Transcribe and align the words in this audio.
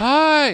Hi. 0.00 0.52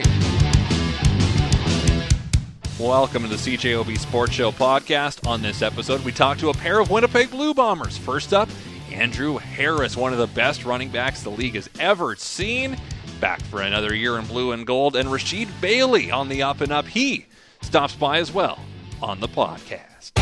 Welcome 2.80 3.24
to 3.24 3.28
the 3.28 3.36
CJOB 3.36 3.98
Sports 3.98 4.32
Show 4.32 4.50
podcast. 4.50 5.26
On 5.28 5.42
this 5.42 5.60
episode, 5.60 6.02
we 6.02 6.12
talk 6.12 6.38
to 6.38 6.48
a 6.48 6.54
pair 6.54 6.80
of 6.80 6.88
Winnipeg 6.88 7.30
Blue 7.30 7.52
Bombers. 7.52 7.98
First 7.98 8.32
up, 8.32 8.48
Andrew 8.90 9.36
Harris, 9.36 9.98
one 9.98 10.14
of 10.14 10.18
the 10.18 10.28
best 10.28 10.64
running 10.64 10.88
backs 10.88 11.22
the 11.22 11.28
league 11.28 11.56
has 11.56 11.68
ever 11.78 12.16
seen. 12.16 12.78
Back 13.20 13.42
for 13.42 13.60
another 13.60 13.94
year 13.94 14.18
in 14.18 14.24
blue 14.24 14.52
and 14.52 14.66
gold. 14.66 14.96
And 14.96 15.10
Rasheed 15.10 15.50
Bailey 15.60 16.10
on 16.10 16.30
the 16.30 16.42
up 16.42 16.62
and 16.62 16.72
up. 16.72 16.86
He 16.86 17.26
stops 17.60 17.94
by 17.94 18.20
as 18.20 18.32
well 18.32 18.58
on 19.02 19.20
the 19.20 19.28
podcast. 19.28 20.12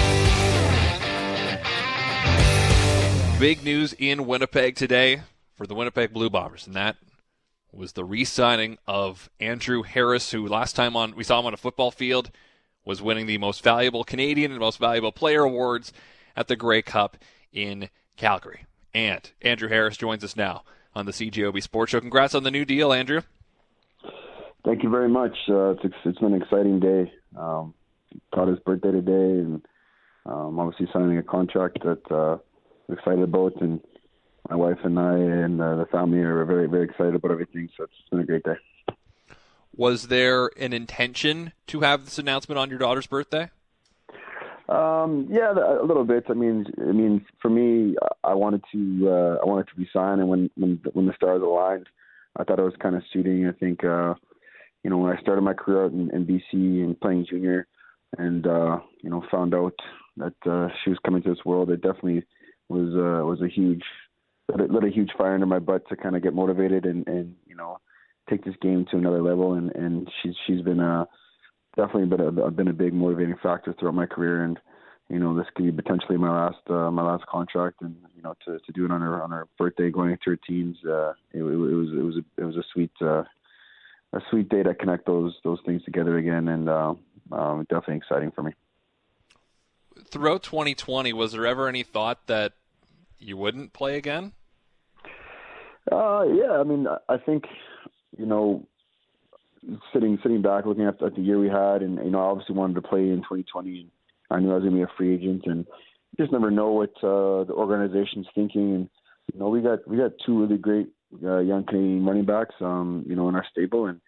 Big 3.38 3.62
news 3.62 3.92
in 3.92 4.26
Winnipeg 4.26 4.74
today 4.74 5.22
for 5.54 5.68
the 5.68 5.76
Winnipeg 5.76 6.12
Blue 6.12 6.28
Bombers, 6.28 6.66
and 6.66 6.74
that 6.74 6.96
was 7.72 7.92
the 7.92 8.04
re-signing 8.04 8.78
of 8.86 9.30
Andrew 9.40 9.82
Harris, 9.82 10.30
who 10.32 10.46
last 10.46 10.76
time 10.76 10.96
on 10.96 11.14
we 11.16 11.24
saw 11.24 11.40
him 11.40 11.46
on 11.46 11.54
a 11.54 11.58
football 11.58 11.90
field 11.90 12.30
was 12.84 13.00
winning 13.00 13.26
the 13.26 13.38
most 13.38 13.62
valuable 13.62 14.04
Canadian 14.04 14.50
and 14.50 14.60
most 14.60 14.78
valuable 14.78 15.12
player 15.12 15.42
awards 15.42 15.92
at 16.36 16.48
the 16.48 16.56
Grey 16.56 16.82
Cup 16.82 17.16
in 17.52 17.88
Calgary. 18.16 18.66
And 18.94 19.30
Andrew 19.40 19.68
Harris 19.68 19.96
joins 19.96 20.24
us 20.24 20.36
now 20.36 20.64
on 20.94 21.06
the 21.06 21.12
CJOB 21.12 21.62
Sports 21.62 21.92
Show. 21.92 22.00
Congrats 22.00 22.34
on 22.34 22.42
the 22.42 22.50
new 22.50 22.64
deal, 22.64 22.92
Andrew. 22.92 23.22
Thank 24.64 24.82
you 24.82 24.90
very 24.90 25.08
much. 25.08 25.36
Uh, 25.48 25.70
it's, 25.70 25.94
it's 26.04 26.18
been 26.18 26.34
an 26.34 26.42
exciting 26.42 26.80
day. 26.80 27.12
Um, 27.36 27.74
his 28.46 28.58
birthday 28.60 28.90
today, 28.90 29.40
and 29.40 29.62
um, 30.26 30.58
obviously 30.58 30.88
signing 30.92 31.16
a 31.18 31.22
contract 31.22 31.82
that 31.84 32.02
uh, 32.10 32.38
I'm 32.88 32.94
excited 32.98 33.22
about. 33.22 33.60
And 33.60 33.80
my 34.48 34.56
wife 34.56 34.78
and 34.84 34.98
I 34.98 35.14
and 35.14 35.60
uh, 35.60 35.76
the 35.76 35.86
family 35.86 36.18
are 36.18 36.44
very, 36.44 36.66
very 36.66 36.84
excited 36.84 37.14
about 37.14 37.30
everything. 37.30 37.68
So 37.76 37.84
it's 37.84 37.92
been 38.10 38.20
a 38.20 38.24
great 38.24 38.44
day. 38.44 38.56
Was 39.74 40.08
there 40.08 40.50
an 40.58 40.72
intention 40.72 41.52
to 41.68 41.80
have 41.80 42.04
this 42.04 42.18
announcement 42.18 42.58
on 42.58 42.68
your 42.68 42.78
daughter's 42.78 43.06
birthday? 43.06 43.50
Um, 44.68 45.28
yeah, 45.30 45.52
a 45.52 45.84
little 45.84 46.04
bit. 46.04 46.24
I 46.28 46.34
mean, 46.34 46.66
I 46.78 46.92
mean, 46.92 47.24
for 47.40 47.50
me, 47.50 47.96
I 48.22 48.34
wanted 48.34 48.62
to, 48.72 49.08
uh, 49.08 49.42
I 49.42 49.46
wanted 49.46 49.66
to 49.68 49.72
resign, 49.76 50.20
and 50.20 50.28
when 50.28 50.50
when 50.56 50.80
when 50.92 51.06
the 51.06 51.14
stars 51.14 51.42
aligned, 51.42 51.88
I 52.36 52.44
thought 52.44 52.58
it 52.58 52.62
was 52.64 52.74
kind 52.80 52.94
of 52.94 53.02
suiting. 53.12 53.46
I 53.46 53.52
think, 53.52 53.84
uh, 53.84 54.14
you 54.82 54.90
know, 54.90 54.98
when 54.98 55.14
I 55.14 55.20
started 55.20 55.42
my 55.42 55.54
career 55.54 55.84
out 55.84 55.92
in, 55.92 56.10
in 56.14 56.26
BC 56.26 56.84
and 56.84 56.98
playing 57.00 57.26
junior, 57.28 57.66
and 58.18 58.46
uh, 58.46 58.78
you 59.02 59.10
know, 59.10 59.24
found 59.30 59.54
out 59.54 59.74
that 60.16 60.34
uh, 60.46 60.68
she 60.82 60.90
was 60.90 60.98
coming 61.04 61.22
to 61.22 61.30
this 61.30 61.44
world, 61.44 61.70
it 61.70 61.82
definitely 61.82 62.24
was 62.68 62.94
uh, 62.94 63.26
was 63.26 63.42
a 63.42 63.48
huge 63.48 63.84
lit 64.56 64.70
a, 64.70 64.72
lit 64.72 64.84
a 64.84 64.90
huge 64.90 65.10
fire 65.16 65.34
under 65.34 65.46
my 65.46 65.58
butt 65.58 65.88
to 65.88 65.96
kind 65.96 66.16
of 66.16 66.22
get 66.22 66.34
motivated 66.34 66.84
and 66.84 67.06
and 67.06 67.34
you 67.46 67.54
know 67.54 67.78
take 68.30 68.44
this 68.44 68.54
game 68.60 68.86
to 68.90 68.96
another 68.96 69.22
level. 69.22 69.54
And 69.54 69.74
and 69.74 70.10
she's 70.22 70.34
she's 70.46 70.62
been 70.62 70.80
a 70.80 71.06
definitely 71.76 72.06
been 72.06 72.38
a 72.38 72.50
been 72.50 72.68
a 72.68 72.72
big 72.72 72.94
motivating 72.94 73.36
factor 73.42 73.74
throughout 73.78 73.94
my 73.94 74.06
career. 74.06 74.44
And 74.44 74.58
you 75.08 75.18
know 75.18 75.36
this 75.36 75.46
could 75.54 75.64
be 75.64 75.82
potentially 75.82 76.18
my 76.18 76.30
last 76.30 76.70
uh, 76.70 76.90
my 76.90 77.02
last 77.02 77.26
contract. 77.26 77.82
And 77.82 77.96
you 78.14 78.22
know 78.22 78.34
to 78.46 78.58
to 78.58 78.72
do 78.72 78.84
it 78.84 78.90
on 78.90 79.00
her 79.00 79.22
on 79.22 79.30
her 79.30 79.46
birthday, 79.58 79.90
going 79.90 80.10
into 80.10 80.30
her 80.30 80.36
teens, 80.36 80.76
uh, 80.86 81.10
it, 81.32 81.42
it, 81.42 81.42
was 81.42 81.88
it 81.92 82.02
was 82.02 82.16
a, 82.16 82.40
it 82.40 82.44
was 82.44 82.56
a 82.56 82.64
sweet. 82.72 82.92
Uh, 83.00 83.24
a 84.14 84.20
sweet 84.30 84.48
day 84.48 84.62
to 84.62 84.74
connect 84.74 85.06
those 85.06 85.34
those 85.42 85.58
things 85.64 85.82
together 85.84 86.18
again, 86.18 86.48
and 86.48 86.68
uh, 86.68 86.94
um, 87.32 87.66
definitely 87.70 87.96
exciting 87.96 88.30
for 88.30 88.42
me. 88.42 88.52
Throughout 90.04 90.42
2020, 90.42 91.12
was 91.12 91.32
there 91.32 91.46
ever 91.46 91.68
any 91.68 91.82
thought 91.82 92.26
that 92.26 92.52
you 93.18 93.36
wouldn't 93.36 93.72
play 93.72 93.96
again? 93.96 94.32
Uh, 95.90 96.24
yeah, 96.32 96.52
I 96.52 96.64
mean, 96.64 96.86
I 97.08 97.16
think 97.18 97.44
you 98.16 98.26
know, 98.26 98.66
sitting 99.92 100.18
sitting 100.22 100.42
back, 100.42 100.66
looking 100.66 100.86
at, 100.86 101.02
at 101.02 101.14
the 101.14 101.22
year 101.22 101.38
we 101.38 101.48
had, 101.48 101.82
and 101.82 101.96
you 102.04 102.10
know, 102.10 102.20
I 102.20 102.30
obviously 102.30 102.54
wanted 102.54 102.74
to 102.74 102.82
play 102.82 103.00
in 103.00 103.18
2020, 103.18 103.80
and 103.80 103.90
I 104.30 104.40
knew 104.40 104.50
I 104.50 104.54
was 104.54 104.62
going 104.62 104.74
to 104.74 104.78
be 104.78 104.82
a 104.82 104.96
free 104.96 105.14
agent, 105.14 105.42
and 105.46 105.66
you 106.12 106.24
just 106.24 106.32
never 106.32 106.50
know 106.50 106.70
what 106.70 106.90
uh, 106.98 107.44
the 107.44 107.54
organization's 107.54 108.26
thinking. 108.34 108.74
And 108.74 108.88
you 109.32 109.40
know, 109.40 109.48
we 109.48 109.60
got 109.60 109.86
we 109.88 109.96
got 109.96 110.12
two 110.24 110.40
really 110.40 110.58
great 110.58 110.88
uh, 111.22 111.38
young 111.38 111.64
Canadian 111.64 112.06
running 112.06 112.26
backs, 112.26 112.54
um, 112.60 113.04
you 113.08 113.16
know, 113.16 113.28
in 113.28 113.34
our 113.34 113.46
stable, 113.50 113.86
and 113.86 114.00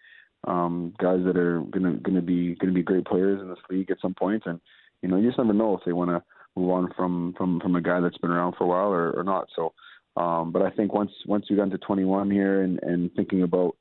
um, 0.45 0.93
guys 0.99 1.19
that 1.25 1.37
are 1.37 1.61
gonna 1.61 1.93
gonna 1.97 2.21
be 2.21 2.55
gonna 2.55 2.73
be 2.73 2.83
great 2.83 3.05
players 3.05 3.41
in 3.41 3.49
this 3.49 3.57
league 3.69 3.91
at 3.91 4.01
some 4.01 4.13
point, 4.13 4.43
and 4.45 4.59
you 5.01 5.09
know, 5.09 5.17
you 5.17 5.27
just 5.27 5.37
never 5.37 5.53
know 5.53 5.75
if 5.77 5.83
they 5.85 5.93
want 5.93 6.09
to 6.09 6.23
move 6.55 6.69
on 6.69 6.93
from 6.95 7.33
from 7.37 7.59
from 7.59 7.75
a 7.75 7.81
guy 7.81 7.99
that's 7.99 8.17
been 8.17 8.31
around 8.31 8.55
for 8.57 8.63
a 8.63 8.67
while 8.67 8.87
or, 8.87 9.11
or 9.11 9.23
not. 9.23 9.47
So, 9.55 9.73
um, 10.17 10.51
but 10.51 10.61
I 10.61 10.69
think 10.71 10.93
once 10.93 11.11
once 11.25 11.45
you 11.49 11.57
got 11.57 11.63
into 11.63 11.77
21 11.79 12.31
here 12.31 12.61
and 12.61 12.79
and 12.83 13.11
thinking 13.15 13.43
about 13.43 13.75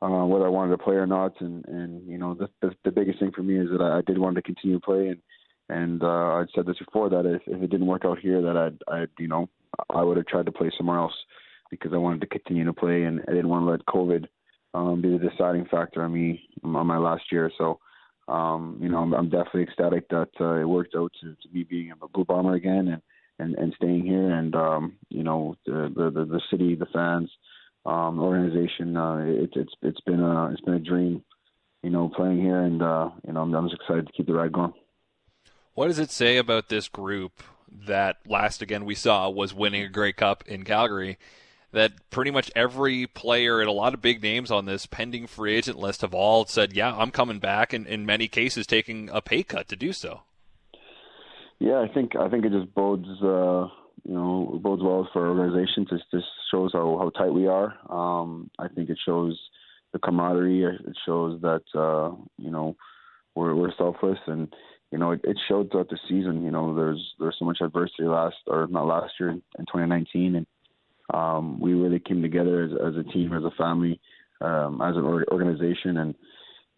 uh, 0.00 0.24
whether 0.24 0.46
I 0.46 0.50
wanted 0.50 0.76
to 0.76 0.82
play 0.82 0.94
or 0.94 1.06
not, 1.06 1.40
and 1.40 1.64
and 1.66 2.06
you 2.08 2.18
know, 2.18 2.34
the 2.34 2.48
the, 2.60 2.74
the 2.84 2.90
biggest 2.90 3.18
thing 3.20 3.32
for 3.32 3.42
me 3.42 3.58
is 3.58 3.68
that 3.70 3.82
I, 3.82 3.98
I 3.98 4.02
did 4.02 4.18
want 4.18 4.36
to 4.36 4.42
continue 4.42 4.78
to 4.78 4.84
play, 4.84 5.08
and 5.08 5.20
and 5.68 6.02
uh, 6.02 6.34
I'd 6.34 6.46
said 6.54 6.66
this 6.66 6.78
before 6.78 7.10
that 7.10 7.26
if, 7.26 7.42
if 7.46 7.62
it 7.62 7.70
didn't 7.70 7.86
work 7.86 8.04
out 8.04 8.18
here, 8.18 8.40
that 8.42 8.56
I'd 8.56 8.78
I'd 8.92 9.10
you 9.18 9.28
know 9.28 9.48
I 9.90 10.02
would 10.02 10.16
have 10.16 10.26
tried 10.26 10.46
to 10.46 10.52
play 10.52 10.70
somewhere 10.76 10.98
else 10.98 11.14
because 11.70 11.92
I 11.92 11.98
wanted 11.98 12.20
to 12.22 12.26
continue 12.26 12.64
to 12.64 12.72
play, 12.72 13.04
and 13.04 13.20
I 13.28 13.32
didn't 13.32 13.48
want 13.48 13.66
to 13.66 13.70
let 13.70 13.86
COVID 13.86 14.26
um, 14.74 15.00
be 15.00 15.10
the 15.10 15.30
deciding 15.30 15.66
factor 15.66 16.02
on 16.02 16.12
me 16.12 16.48
on 16.62 16.86
my 16.86 16.98
last 16.98 17.24
year. 17.30 17.50
So, 17.58 17.80
um, 18.28 18.78
you 18.80 18.88
know, 18.88 18.98
I'm, 18.98 19.12
I'm 19.12 19.28
definitely 19.28 19.62
ecstatic 19.64 20.08
that 20.08 20.30
uh, 20.40 20.54
it 20.54 20.64
worked 20.64 20.94
out 20.96 21.12
to, 21.20 21.34
to 21.34 21.48
me 21.52 21.64
being 21.64 21.90
a 21.90 22.08
Blue 22.08 22.24
Bomber 22.24 22.54
again 22.54 22.88
and 22.88 23.02
and, 23.38 23.54
and 23.54 23.72
staying 23.76 24.04
here, 24.04 24.30
and 24.30 24.54
um, 24.54 24.96
you 25.08 25.22
know, 25.22 25.56
the, 25.66 25.92
the 25.94 26.24
the 26.24 26.40
city, 26.50 26.74
the 26.74 26.86
fans, 26.86 27.30
um, 27.86 28.20
organization. 28.20 28.96
Uh, 28.96 29.18
it, 29.26 29.50
it's 29.54 29.72
it's 29.82 30.00
been 30.00 30.20
a 30.20 30.50
it's 30.50 30.60
been 30.60 30.74
a 30.74 30.80
dream, 30.80 31.22
you 31.82 31.90
know, 31.90 32.08
playing 32.08 32.40
here, 32.40 32.60
and 32.60 32.82
uh, 32.82 33.10
you 33.26 33.32
know, 33.32 33.42
I'm, 33.42 33.54
I'm 33.54 33.68
just 33.68 33.80
excited 33.80 34.06
to 34.06 34.12
keep 34.12 34.26
the 34.26 34.34
ride 34.34 34.52
going. 34.52 34.74
What 35.74 35.86
does 35.86 35.98
it 35.98 36.10
say 36.10 36.36
about 36.36 36.68
this 36.68 36.88
group 36.88 37.42
that 37.70 38.18
last 38.26 38.62
again 38.62 38.84
we 38.84 38.94
saw 38.94 39.28
was 39.28 39.54
winning 39.54 39.82
a 39.82 39.88
Grey 39.88 40.12
Cup 40.12 40.44
in 40.46 40.64
Calgary? 40.64 41.18
that 41.72 41.92
pretty 42.10 42.30
much 42.30 42.50
every 42.56 43.06
player 43.06 43.60
and 43.60 43.68
a 43.68 43.72
lot 43.72 43.94
of 43.94 44.00
big 44.00 44.22
names 44.22 44.50
on 44.50 44.64
this 44.64 44.86
pending 44.86 45.26
free 45.26 45.54
agent 45.54 45.78
list 45.78 46.00
have 46.00 46.14
all 46.14 46.46
said, 46.46 46.72
"Yeah, 46.72 46.96
I'm 46.96 47.10
coming 47.10 47.38
back," 47.38 47.72
and 47.72 47.86
in 47.86 48.06
many 48.06 48.26
cases 48.28 48.66
taking 48.66 49.10
a 49.10 49.20
pay 49.20 49.42
cut 49.42 49.68
to 49.68 49.76
do 49.76 49.92
so. 49.92 50.22
Yeah, 51.60 51.78
I 51.80 51.92
think 51.92 52.16
I 52.16 52.28
think 52.28 52.44
it 52.44 52.52
just 52.52 52.74
bodes 52.74 53.08
uh, 53.22 53.68
you 54.04 54.14
know 54.14 54.60
bodes 54.62 54.82
well 54.82 55.08
for 55.12 55.26
our 55.26 55.38
organization. 55.38 55.86
Just 55.88 56.04
just 56.12 56.26
shows 56.50 56.70
how 56.72 56.98
how 56.98 57.10
tight 57.10 57.32
we 57.32 57.46
are. 57.46 57.74
Um, 57.90 58.50
I 58.58 58.68
think 58.68 58.90
it 58.90 58.98
shows 59.04 59.38
the 59.92 59.98
camaraderie. 59.98 60.64
It 60.64 60.96
shows 61.04 61.40
that 61.42 61.62
uh, 61.74 62.14
you 62.36 62.50
know 62.50 62.76
we're 63.34 63.54
we're 63.54 63.74
selfless 63.76 64.18
and 64.26 64.52
you 64.90 64.98
know, 64.98 65.12
it, 65.12 65.20
it 65.24 65.38
showed 65.48 65.70
throughout 65.70 65.90
the 65.90 65.98
season. 66.08 66.42
You 66.42 66.50
know, 66.50 66.74
there's 66.74 67.14
there's 67.18 67.36
so 67.38 67.44
much 67.44 67.58
adversity 67.60 68.04
last 68.04 68.36
or 68.46 68.66
not 68.68 68.86
last 68.86 69.12
year 69.20 69.30
in 69.30 69.42
2019, 69.58 70.36
and 70.36 70.46
um, 71.12 71.60
we 71.60 71.74
really 71.74 72.00
came 72.00 72.22
together 72.22 72.62
as, 72.62 72.70
as 72.72 72.96
a 72.96 73.10
team, 73.10 73.32
as 73.34 73.44
a 73.44 73.50
family, 73.62 74.00
um, 74.40 74.80
as 74.82 74.96
an 74.96 75.04
organization, 75.04 75.98
and 75.98 76.14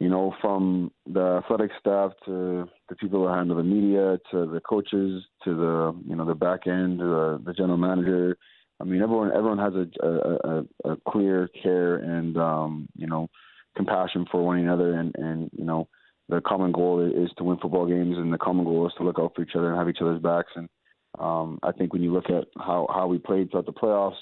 you 0.00 0.08
know, 0.08 0.34
from 0.40 0.90
the 1.06 1.42
athletic 1.44 1.70
staff 1.78 2.12
to 2.24 2.66
the 2.88 2.96
people 2.96 3.26
that 3.26 3.34
handle 3.34 3.58
the 3.58 3.62
media, 3.62 4.18
to 4.30 4.46
the 4.50 4.60
coaches, 4.66 5.22
to 5.44 5.54
the 5.54 5.94
you 6.08 6.16
know 6.16 6.24
the 6.24 6.34
back 6.34 6.66
end, 6.66 7.00
the, 7.00 7.40
the 7.44 7.52
general 7.52 7.76
manager. 7.76 8.36
I 8.80 8.84
mean, 8.84 9.02
everyone 9.02 9.30
everyone 9.30 9.58
has 9.58 9.74
a 9.74 10.06
a, 10.06 10.64
a, 10.88 10.92
a 10.92 10.96
clear 11.06 11.48
care 11.62 11.96
and 11.96 12.36
um, 12.38 12.88
you 12.96 13.06
know 13.06 13.28
compassion 13.76 14.24
for 14.32 14.42
one 14.42 14.58
another, 14.58 14.94
and 14.94 15.14
and 15.18 15.50
you 15.52 15.64
know 15.64 15.86
the 16.30 16.40
common 16.40 16.72
goal 16.72 17.00
is 17.06 17.30
to 17.36 17.44
win 17.44 17.58
football 17.58 17.86
games, 17.86 18.16
and 18.16 18.32
the 18.32 18.38
common 18.38 18.64
goal 18.64 18.86
is 18.86 18.94
to 18.96 19.04
look 19.04 19.18
out 19.18 19.32
for 19.36 19.42
each 19.42 19.54
other 19.54 19.68
and 19.68 19.78
have 19.78 19.90
each 19.90 20.00
other's 20.00 20.22
backs. 20.22 20.52
And 20.56 20.70
um, 21.18 21.58
I 21.62 21.72
think 21.72 21.92
when 21.92 22.02
you 22.02 22.12
look 22.12 22.30
at 22.30 22.44
how 22.56 22.86
how 22.90 23.06
we 23.06 23.18
played 23.18 23.50
throughout 23.50 23.66
the 23.66 23.72
playoffs, 23.74 24.20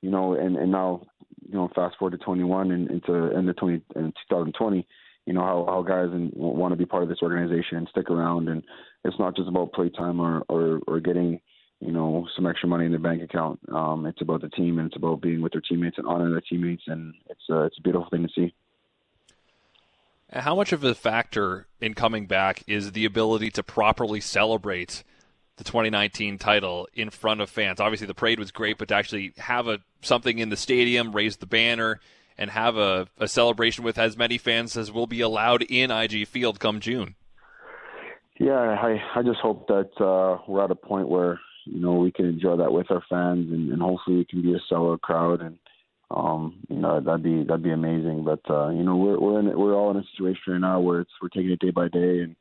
you 0.00 0.10
know, 0.10 0.32
and 0.32 0.56
and 0.56 0.72
now 0.72 1.02
you 1.48 1.54
know 1.54 1.70
fast 1.74 1.96
forward 1.98 2.18
to 2.18 2.24
21 2.24 2.70
and 2.70 2.90
into 2.90 3.30
end 3.36 3.48
of 3.48 3.56
20 3.56 3.74
in 3.96 4.12
2020, 4.28 4.86
you 5.26 5.32
know 5.32 5.40
how 5.40 5.66
how 5.68 5.82
guys 5.82 6.08
and 6.12 6.32
want 6.34 6.72
to 6.72 6.76
be 6.76 6.86
part 6.86 7.02
of 7.02 7.08
this 7.08 7.22
organization 7.22 7.78
and 7.78 7.88
stick 7.90 8.10
around, 8.10 8.48
and 8.48 8.62
it's 9.04 9.18
not 9.18 9.36
just 9.36 9.48
about 9.48 9.72
play 9.72 9.88
time 9.90 10.20
or 10.20 10.42
or, 10.48 10.80
or 10.86 11.00
getting 11.00 11.40
you 11.80 11.92
know 11.92 12.26
some 12.34 12.46
extra 12.46 12.68
money 12.68 12.86
in 12.86 12.92
their 12.92 13.00
bank 13.00 13.22
account. 13.22 13.60
Um, 13.72 14.06
it's 14.06 14.20
about 14.20 14.42
the 14.42 14.48
team 14.48 14.78
and 14.78 14.88
it's 14.88 14.96
about 14.96 15.20
being 15.20 15.40
with 15.40 15.52
their 15.52 15.60
teammates 15.60 15.98
and 15.98 16.06
honoring 16.06 16.32
their 16.32 16.40
teammates, 16.40 16.84
and 16.86 17.14
it's 17.28 17.42
uh, 17.50 17.64
it's 17.64 17.78
a 17.78 17.82
beautiful 17.82 18.08
thing 18.10 18.22
to 18.22 18.32
see. 18.34 18.54
How 20.32 20.56
much 20.56 20.72
of 20.72 20.82
a 20.82 20.94
factor 20.94 21.66
in 21.80 21.94
coming 21.94 22.26
back 22.26 22.64
is 22.66 22.92
the 22.92 23.04
ability 23.04 23.50
to 23.52 23.62
properly 23.62 24.20
celebrate 24.20 25.04
the 25.56 25.64
2019 25.64 26.38
title 26.38 26.88
in 26.94 27.10
front 27.10 27.40
of 27.40 27.48
fans. 27.48 27.80
Obviously, 27.80 28.06
the 28.06 28.14
parade 28.14 28.38
was 28.38 28.50
great, 28.50 28.78
but 28.78 28.88
to 28.88 28.94
actually 28.94 29.32
have 29.38 29.68
a 29.68 29.78
something 30.02 30.38
in 30.38 30.50
the 30.50 30.56
stadium, 30.56 31.12
raise 31.12 31.38
the 31.38 31.46
banner, 31.46 32.00
and 32.38 32.50
have 32.50 32.76
a, 32.76 33.08
a 33.18 33.26
celebration 33.26 33.82
with 33.84 33.98
as 33.98 34.16
many 34.16 34.38
fans 34.38 34.76
as 34.76 34.92
will 34.92 35.06
be 35.06 35.20
allowed 35.20 35.62
in 35.62 35.90
IG 35.90 36.26
Field 36.26 36.60
come 36.60 36.80
June. 36.80 37.14
Yeah, 38.38 38.58
I 38.58 39.00
I 39.14 39.22
just 39.22 39.40
hope 39.40 39.66
that 39.68 39.90
uh, 39.98 40.42
we're 40.46 40.62
at 40.62 40.70
a 40.70 40.74
point 40.74 41.08
where 41.08 41.40
you 41.64 41.80
know 41.80 41.94
we 41.94 42.12
can 42.12 42.26
enjoy 42.26 42.56
that 42.56 42.72
with 42.72 42.90
our 42.90 43.02
fans, 43.08 43.50
and, 43.50 43.72
and 43.72 43.80
hopefully 43.80 44.20
it 44.20 44.28
can 44.28 44.42
be 44.42 44.54
a 44.54 44.60
sellout 44.72 45.00
crowd, 45.00 45.40
and 45.40 45.58
um, 46.10 46.62
you 46.68 46.76
know 46.76 47.00
that'd 47.00 47.22
be 47.22 47.44
that'd 47.44 47.62
be 47.62 47.72
amazing. 47.72 48.24
But 48.24 48.40
uh, 48.50 48.68
you 48.68 48.82
know 48.82 48.96
we're 48.96 49.18
we're 49.18 49.40
in 49.40 49.58
we're 49.58 49.74
all 49.74 49.90
in 49.90 49.96
a 49.96 50.04
situation 50.12 50.52
right 50.52 50.60
now 50.60 50.80
where 50.80 51.00
it's 51.00 51.12
we're 51.22 51.30
taking 51.30 51.50
it 51.50 51.60
day 51.60 51.70
by 51.70 51.88
day, 51.88 52.20
and 52.20 52.36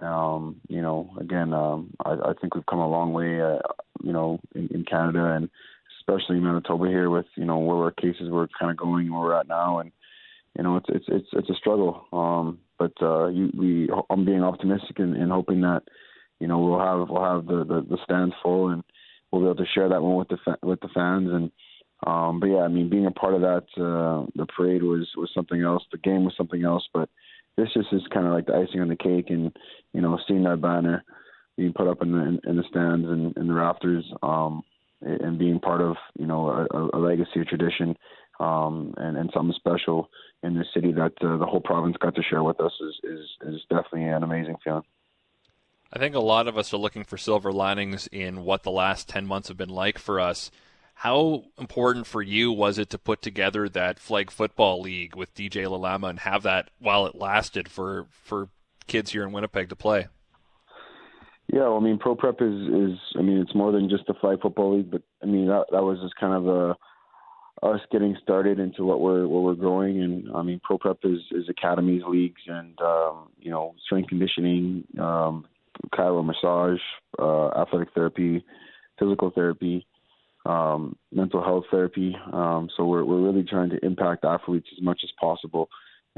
um, 0.00 0.60
you 0.68 0.82
know 0.82 1.10
again 1.20 1.52
um, 1.52 1.94
I, 2.04 2.12
I 2.12 2.32
think 2.40 2.54
we've 2.54 2.66
come 2.66 2.80
a 2.80 2.88
long 2.88 3.12
way, 3.12 3.40
uh, 3.40 3.58
you 4.02 4.12
know, 4.12 4.40
in, 4.54 4.68
in 4.68 4.84
Canada 4.84 5.32
and 5.32 5.48
especially 6.00 6.40
Manitoba 6.40 6.86
here 6.86 7.10
with 7.10 7.26
you 7.36 7.44
know 7.44 7.58
where 7.58 7.78
our 7.78 7.90
cases 7.90 8.30
were 8.30 8.48
kind 8.58 8.70
of 8.70 8.76
going 8.76 9.10
where 9.12 9.20
we're 9.20 9.40
at 9.40 9.48
now, 9.48 9.78
and 9.78 9.92
you 10.56 10.64
know 10.64 10.76
it's 10.76 10.86
it's 10.88 11.06
it's 11.08 11.28
it's 11.32 11.50
a 11.50 11.54
struggle. 11.54 12.06
Um, 12.12 12.58
but 12.78 12.92
uh, 13.00 13.28
you, 13.28 13.50
we 13.56 13.88
I'm 14.10 14.24
being 14.24 14.42
optimistic 14.42 14.98
and, 14.98 15.16
and 15.16 15.30
hoping 15.30 15.60
that 15.62 15.82
you 16.40 16.48
know 16.48 16.58
we'll 16.58 16.80
have 16.80 17.08
we'll 17.08 17.24
have 17.24 17.46
the, 17.46 17.64
the 17.64 17.86
the 17.88 17.98
stands 18.04 18.34
full 18.42 18.68
and 18.68 18.82
we'll 19.30 19.42
be 19.42 19.46
able 19.46 19.56
to 19.56 19.72
share 19.72 19.88
that 19.88 20.02
one 20.02 20.16
with 20.16 20.28
the 20.28 20.38
fa- 20.44 20.58
with 20.62 20.80
the 20.80 20.88
fans 20.94 21.28
and 21.32 21.50
um, 22.06 22.40
but 22.40 22.46
yeah, 22.46 22.58
I 22.58 22.68
mean, 22.68 22.90
being 22.90 23.06
a 23.06 23.10
part 23.10 23.34
of 23.34 23.40
that, 23.40 23.64
uh, 23.78 24.26
the 24.34 24.46
parade 24.54 24.82
was 24.82 25.08
was 25.16 25.30
something 25.34 25.62
else. 25.62 25.82
The 25.90 25.98
game 25.98 26.24
was 26.24 26.34
something 26.36 26.62
else. 26.62 26.86
But 26.92 27.08
this 27.56 27.68
just 27.74 27.92
is 27.92 28.02
kind 28.12 28.26
of 28.26 28.32
like 28.32 28.46
the 28.46 28.54
icing 28.54 28.80
on 28.80 28.88
the 28.88 28.96
cake, 28.96 29.30
and 29.30 29.56
you 29.92 30.00
know, 30.00 30.18
seeing 30.26 30.44
that 30.44 30.60
banner 30.60 31.04
being 31.56 31.72
put 31.72 31.88
up 31.88 32.02
in 32.02 32.12
the 32.12 32.40
in, 32.48 32.56
the 32.56 32.64
stands 32.68 33.06
and 33.08 33.36
in 33.36 33.46
the 33.46 33.54
rafters, 33.54 34.04
um, 34.22 34.62
and 35.00 35.38
being 35.38 35.60
part 35.60 35.80
of 35.80 35.96
you 36.18 36.26
know 36.26 36.48
a, 36.48 36.96
a 36.96 36.98
legacy, 36.98 37.40
a 37.40 37.44
tradition, 37.44 37.96
um, 38.40 38.94
and 38.96 39.16
and 39.16 39.30
something 39.32 39.54
special 39.56 40.10
in 40.42 40.56
this 40.56 40.66
city 40.74 40.92
that 40.92 41.12
uh, 41.22 41.36
the 41.36 41.46
whole 41.46 41.60
province 41.60 41.96
got 42.00 42.14
to 42.14 42.22
share 42.22 42.42
with 42.42 42.60
us 42.60 42.72
is 42.80 43.10
is 43.10 43.54
is 43.54 43.60
definitely 43.70 44.04
an 44.04 44.22
amazing 44.22 44.56
feeling. 44.64 44.82
I 45.92 45.98
think 45.98 46.16
a 46.16 46.20
lot 46.20 46.48
of 46.48 46.58
us 46.58 46.74
are 46.74 46.78
looking 46.78 47.04
for 47.04 47.16
silver 47.16 47.52
linings 47.52 48.08
in 48.08 48.44
what 48.44 48.64
the 48.64 48.70
last 48.72 49.08
10 49.08 49.28
months 49.28 49.46
have 49.46 49.56
been 49.56 49.68
like 49.68 49.96
for 49.96 50.18
us. 50.18 50.50
How 51.04 51.44
important 51.58 52.06
for 52.06 52.22
you 52.22 52.50
was 52.50 52.78
it 52.78 52.88
to 52.88 52.98
put 52.98 53.20
together 53.20 53.68
that 53.68 53.98
flag 53.98 54.30
football 54.30 54.80
league 54.80 55.14
with 55.14 55.34
DJ 55.34 55.66
Lalama 55.66 56.08
and 56.08 56.20
have 56.20 56.44
that 56.44 56.70
while 56.78 57.04
it 57.04 57.14
lasted 57.14 57.68
for 57.68 58.06
for 58.08 58.48
kids 58.86 59.12
here 59.12 59.22
in 59.22 59.30
Winnipeg 59.30 59.68
to 59.68 59.76
play? 59.76 60.06
Yeah, 61.52 61.64
well, 61.64 61.76
I 61.76 61.80
mean, 61.80 61.98
Pro 61.98 62.14
Prep 62.14 62.40
is 62.40 62.54
is 62.54 62.98
I 63.18 63.20
mean, 63.20 63.36
it's 63.36 63.54
more 63.54 63.70
than 63.70 63.90
just 63.90 64.08
a 64.08 64.14
flag 64.14 64.40
football 64.40 64.78
league, 64.78 64.90
but 64.90 65.02
I 65.22 65.26
mean 65.26 65.46
that 65.48 65.66
that 65.72 65.82
was 65.82 65.98
just 66.00 66.16
kind 66.16 66.32
of 66.32 66.48
a 66.48 66.76
us 67.62 67.80
getting 67.92 68.16
started 68.22 68.58
into 68.58 68.82
what 68.82 69.02
we're 69.02 69.28
what 69.28 69.42
we're 69.42 69.56
growing 69.56 70.00
and 70.00 70.34
I 70.34 70.40
mean 70.40 70.58
Pro 70.64 70.78
Prep 70.78 71.00
is 71.04 71.20
is 71.32 71.50
academies, 71.50 72.00
leagues, 72.08 72.40
and 72.46 72.80
um, 72.80 73.28
you 73.38 73.50
know 73.50 73.74
strength 73.84 74.08
conditioning, 74.08 74.84
um, 74.98 75.44
massage, 75.92 76.80
uh, 77.18 77.48
athletic 77.48 77.92
therapy, 77.92 78.42
physical 78.98 79.30
therapy 79.30 79.86
um, 80.44 80.96
mental 81.12 81.42
health 81.42 81.64
therapy. 81.70 82.16
Um, 82.32 82.68
so 82.76 82.84
we're 82.84 83.04
we're 83.04 83.22
really 83.22 83.44
trying 83.44 83.70
to 83.70 83.84
impact 83.84 84.24
athletes 84.24 84.68
as 84.76 84.82
much 84.82 85.00
as 85.04 85.10
possible, 85.20 85.68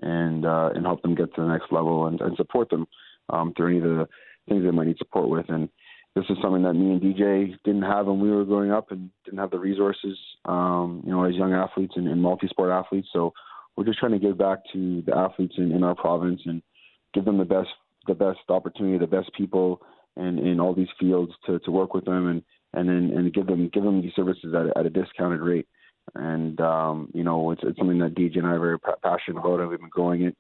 and 0.02 0.44
uh, 0.44 0.70
and 0.74 0.84
help 0.84 1.02
them 1.02 1.14
get 1.14 1.34
to 1.34 1.42
the 1.42 1.48
next 1.48 1.72
level 1.72 2.06
and, 2.06 2.20
and 2.20 2.36
support 2.36 2.70
them 2.70 2.86
um, 3.30 3.52
through 3.56 3.68
any 3.68 3.78
of 3.78 3.84
the 3.84 4.08
things 4.48 4.64
they 4.64 4.70
might 4.70 4.86
need 4.86 4.98
support 4.98 5.28
with. 5.28 5.46
And 5.48 5.68
this 6.14 6.24
is 6.30 6.38
something 6.42 6.62
that 6.62 6.74
me 6.74 6.92
and 6.92 7.00
DJ 7.00 7.54
didn't 7.64 7.82
have 7.82 8.06
when 8.06 8.20
we 8.20 8.30
were 8.30 8.44
growing 8.44 8.72
up 8.72 8.90
and 8.90 9.10
didn't 9.24 9.38
have 9.38 9.50
the 9.50 9.58
resources, 9.58 10.18
um, 10.46 11.02
you 11.04 11.10
know, 11.10 11.24
as 11.24 11.34
young 11.34 11.52
athletes 11.52 11.94
and, 11.96 12.08
and 12.08 12.22
multi-sport 12.22 12.70
athletes. 12.70 13.08
So 13.12 13.32
we're 13.76 13.84
just 13.84 13.98
trying 13.98 14.12
to 14.12 14.18
give 14.18 14.38
back 14.38 14.60
to 14.72 15.02
the 15.02 15.14
athletes 15.14 15.54
in, 15.58 15.72
in 15.72 15.82
our 15.82 15.94
province 15.94 16.40
and 16.46 16.62
give 17.12 17.24
them 17.24 17.38
the 17.38 17.44
best 17.44 17.68
the 18.06 18.14
best 18.14 18.38
opportunity, 18.48 18.98
the 18.98 19.06
best 19.06 19.30
people 19.36 19.82
in, 20.16 20.38
in 20.38 20.60
all 20.60 20.74
these 20.74 20.88
fields 20.98 21.32
to, 21.44 21.58
to 21.60 21.70
work 21.72 21.92
with 21.92 22.04
them 22.04 22.28
and 22.28 22.42
and 22.76 22.88
then 22.88 23.10
and 23.16 23.32
give 23.32 23.46
them 23.46 23.68
give 23.72 23.82
them 23.82 24.02
these 24.02 24.12
services 24.14 24.54
at, 24.54 24.76
at 24.78 24.86
a 24.86 24.90
discounted 24.90 25.40
rate. 25.40 25.66
And 26.14 26.60
um, 26.60 27.10
you 27.12 27.24
know, 27.24 27.50
it's, 27.50 27.62
it's 27.64 27.78
something 27.78 27.98
that 27.98 28.14
DJ 28.14 28.38
and 28.38 28.46
I 28.46 28.50
are 28.50 28.60
very 28.60 28.78
passionate 29.02 29.40
about, 29.40 29.60
and 29.60 29.68
we've 29.68 29.80
been 29.80 29.88
growing 29.88 30.22
it. 30.22 30.36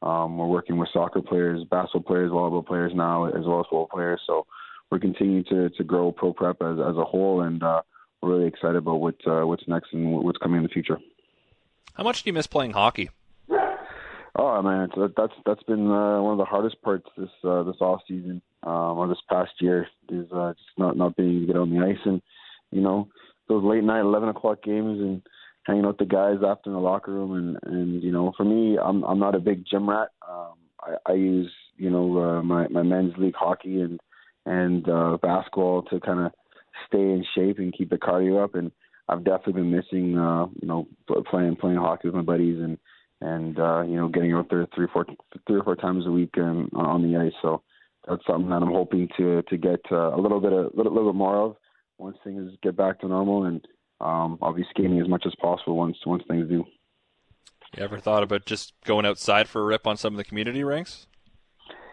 Um, 0.00 0.38
we're 0.38 0.46
working 0.46 0.78
with 0.78 0.88
soccer 0.92 1.20
players, 1.20 1.62
basketball 1.70 2.02
players, 2.02 2.30
volleyball 2.30 2.66
players 2.66 2.92
now, 2.94 3.26
as 3.26 3.44
well 3.44 3.60
as 3.60 3.66
football 3.66 3.88
players. 3.92 4.20
So 4.26 4.46
we're 4.90 5.00
continuing 5.00 5.44
to 5.50 5.68
to 5.70 5.84
grow 5.84 6.12
Pro 6.12 6.32
Prep 6.32 6.62
as 6.62 6.78
as 6.78 6.96
a 6.96 7.04
whole, 7.04 7.42
and 7.42 7.62
uh, 7.62 7.82
we're 8.22 8.30
really 8.30 8.48
excited 8.48 8.76
about 8.76 9.00
what 9.00 9.16
uh, 9.26 9.42
what's 9.46 9.66
next 9.68 9.92
and 9.92 10.12
what's 10.12 10.38
coming 10.38 10.58
in 10.58 10.62
the 10.62 10.68
future. 10.70 10.98
How 11.94 12.04
much 12.04 12.22
do 12.22 12.30
you 12.30 12.34
miss 12.34 12.46
playing 12.46 12.72
hockey? 12.72 13.10
Oh 14.34 14.62
man, 14.62 14.88
that's 15.16 15.32
that's 15.44 15.62
been 15.64 15.90
uh, 15.90 16.22
one 16.22 16.32
of 16.32 16.38
the 16.38 16.46
hardest 16.46 16.80
parts 16.80 17.06
this 17.18 17.28
uh, 17.44 17.64
this 17.64 17.76
off 17.80 18.00
season 18.08 18.40
um, 18.62 18.98
or 18.98 19.06
this 19.06 19.18
past 19.28 19.50
year 19.60 19.86
is 20.08 20.26
uh, 20.32 20.54
just 20.54 20.78
not 20.78 20.96
not 20.96 21.16
being 21.16 21.30
able 21.30 21.40
to 21.40 21.46
get 21.46 21.56
on 21.56 21.70
the 21.70 21.84
ice 21.84 22.00
and 22.06 22.22
you 22.70 22.80
know 22.80 23.08
those 23.48 23.62
late 23.62 23.84
night 23.84 24.00
eleven 24.00 24.30
o'clock 24.30 24.62
games 24.62 25.00
and 25.00 25.22
hanging 25.64 25.84
out 25.84 25.98
with 26.00 26.08
the 26.08 26.14
guys 26.14 26.38
after 26.46 26.70
in 26.70 26.74
the 26.74 26.80
locker 26.80 27.12
room 27.12 27.34
and 27.34 27.74
and 27.74 28.02
you 28.02 28.10
know 28.10 28.32
for 28.36 28.44
me 28.44 28.78
I'm 28.82 29.02
I'm 29.04 29.18
not 29.18 29.34
a 29.34 29.40
big 29.40 29.64
gym 29.70 29.88
rat. 29.88 30.08
Um, 30.26 30.54
I, 30.80 31.12
I 31.12 31.12
use 31.12 31.52
you 31.76 31.90
know 31.90 32.18
uh, 32.18 32.42
my 32.42 32.68
my 32.68 32.82
men's 32.82 33.12
league 33.18 33.36
hockey 33.36 33.82
and 33.82 34.00
and 34.46 34.88
uh, 34.88 35.18
basketball 35.20 35.82
to 35.82 36.00
kind 36.00 36.20
of 36.20 36.32
stay 36.88 36.98
in 36.98 37.22
shape 37.34 37.58
and 37.58 37.76
keep 37.76 37.90
the 37.90 37.98
cardio 37.98 38.42
up 38.42 38.54
and 38.54 38.72
I've 39.10 39.24
definitely 39.24 39.54
been 39.54 39.70
missing 39.70 40.16
uh, 40.16 40.46
you 40.60 40.66
know 40.66 40.88
playing 41.30 41.56
playing 41.56 41.76
hockey 41.76 42.08
with 42.08 42.14
my 42.14 42.22
buddies 42.22 42.58
and 42.58 42.78
and 43.22 43.58
uh, 43.58 43.82
you 43.82 43.96
know 43.96 44.08
getting 44.08 44.32
out 44.32 44.48
there 44.50 44.66
three 44.74 44.88
four 44.92 45.06
three 45.46 45.60
or 45.60 45.64
four 45.64 45.76
times 45.76 46.06
a 46.06 46.10
week 46.10 46.30
and 46.34 46.68
on 46.74 47.02
the 47.02 47.16
ice. 47.18 47.32
So 47.40 47.62
that's 48.06 48.26
something 48.26 48.50
that 48.50 48.62
I'm 48.62 48.72
hoping 48.72 49.08
to 49.16 49.42
to 49.42 49.56
get 49.56 49.80
uh, 49.90 50.14
a 50.14 50.20
little 50.20 50.40
bit 50.40 50.52
a 50.52 50.70
little, 50.74 50.92
little 50.92 51.12
bit 51.12 51.16
more 51.16 51.36
of 51.36 51.56
once 51.98 52.16
things 52.24 52.50
get 52.62 52.76
back 52.76 53.00
to 53.00 53.08
normal, 53.08 53.44
and 53.44 53.66
um, 54.00 54.38
I'll 54.42 54.52
be 54.52 54.66
skating 54.70 55.00
as 55.00 55.08
much 55.08 55.24
as 55.26 55.34
possible 55.40 55.76
once 55.76 55.96
once 56.04 56.24
things 56.28 56.48
do. 56.48 56.64
You 57.76 57.84
ever 57.84 57.98
thought 57.98 58.22
about 58.22 58.44
just 58.44 58.74
going 58.84 59.06
outside 59.06 59.48
for 59.48 59.62
a 59.62 59.64
rip 59.64 59.86
on 59.86 59.96
some 59.96 60.12
of 60.12 60.18
the 60.18 60.24
community 60.24 60.62
rinks? 60.62 61.06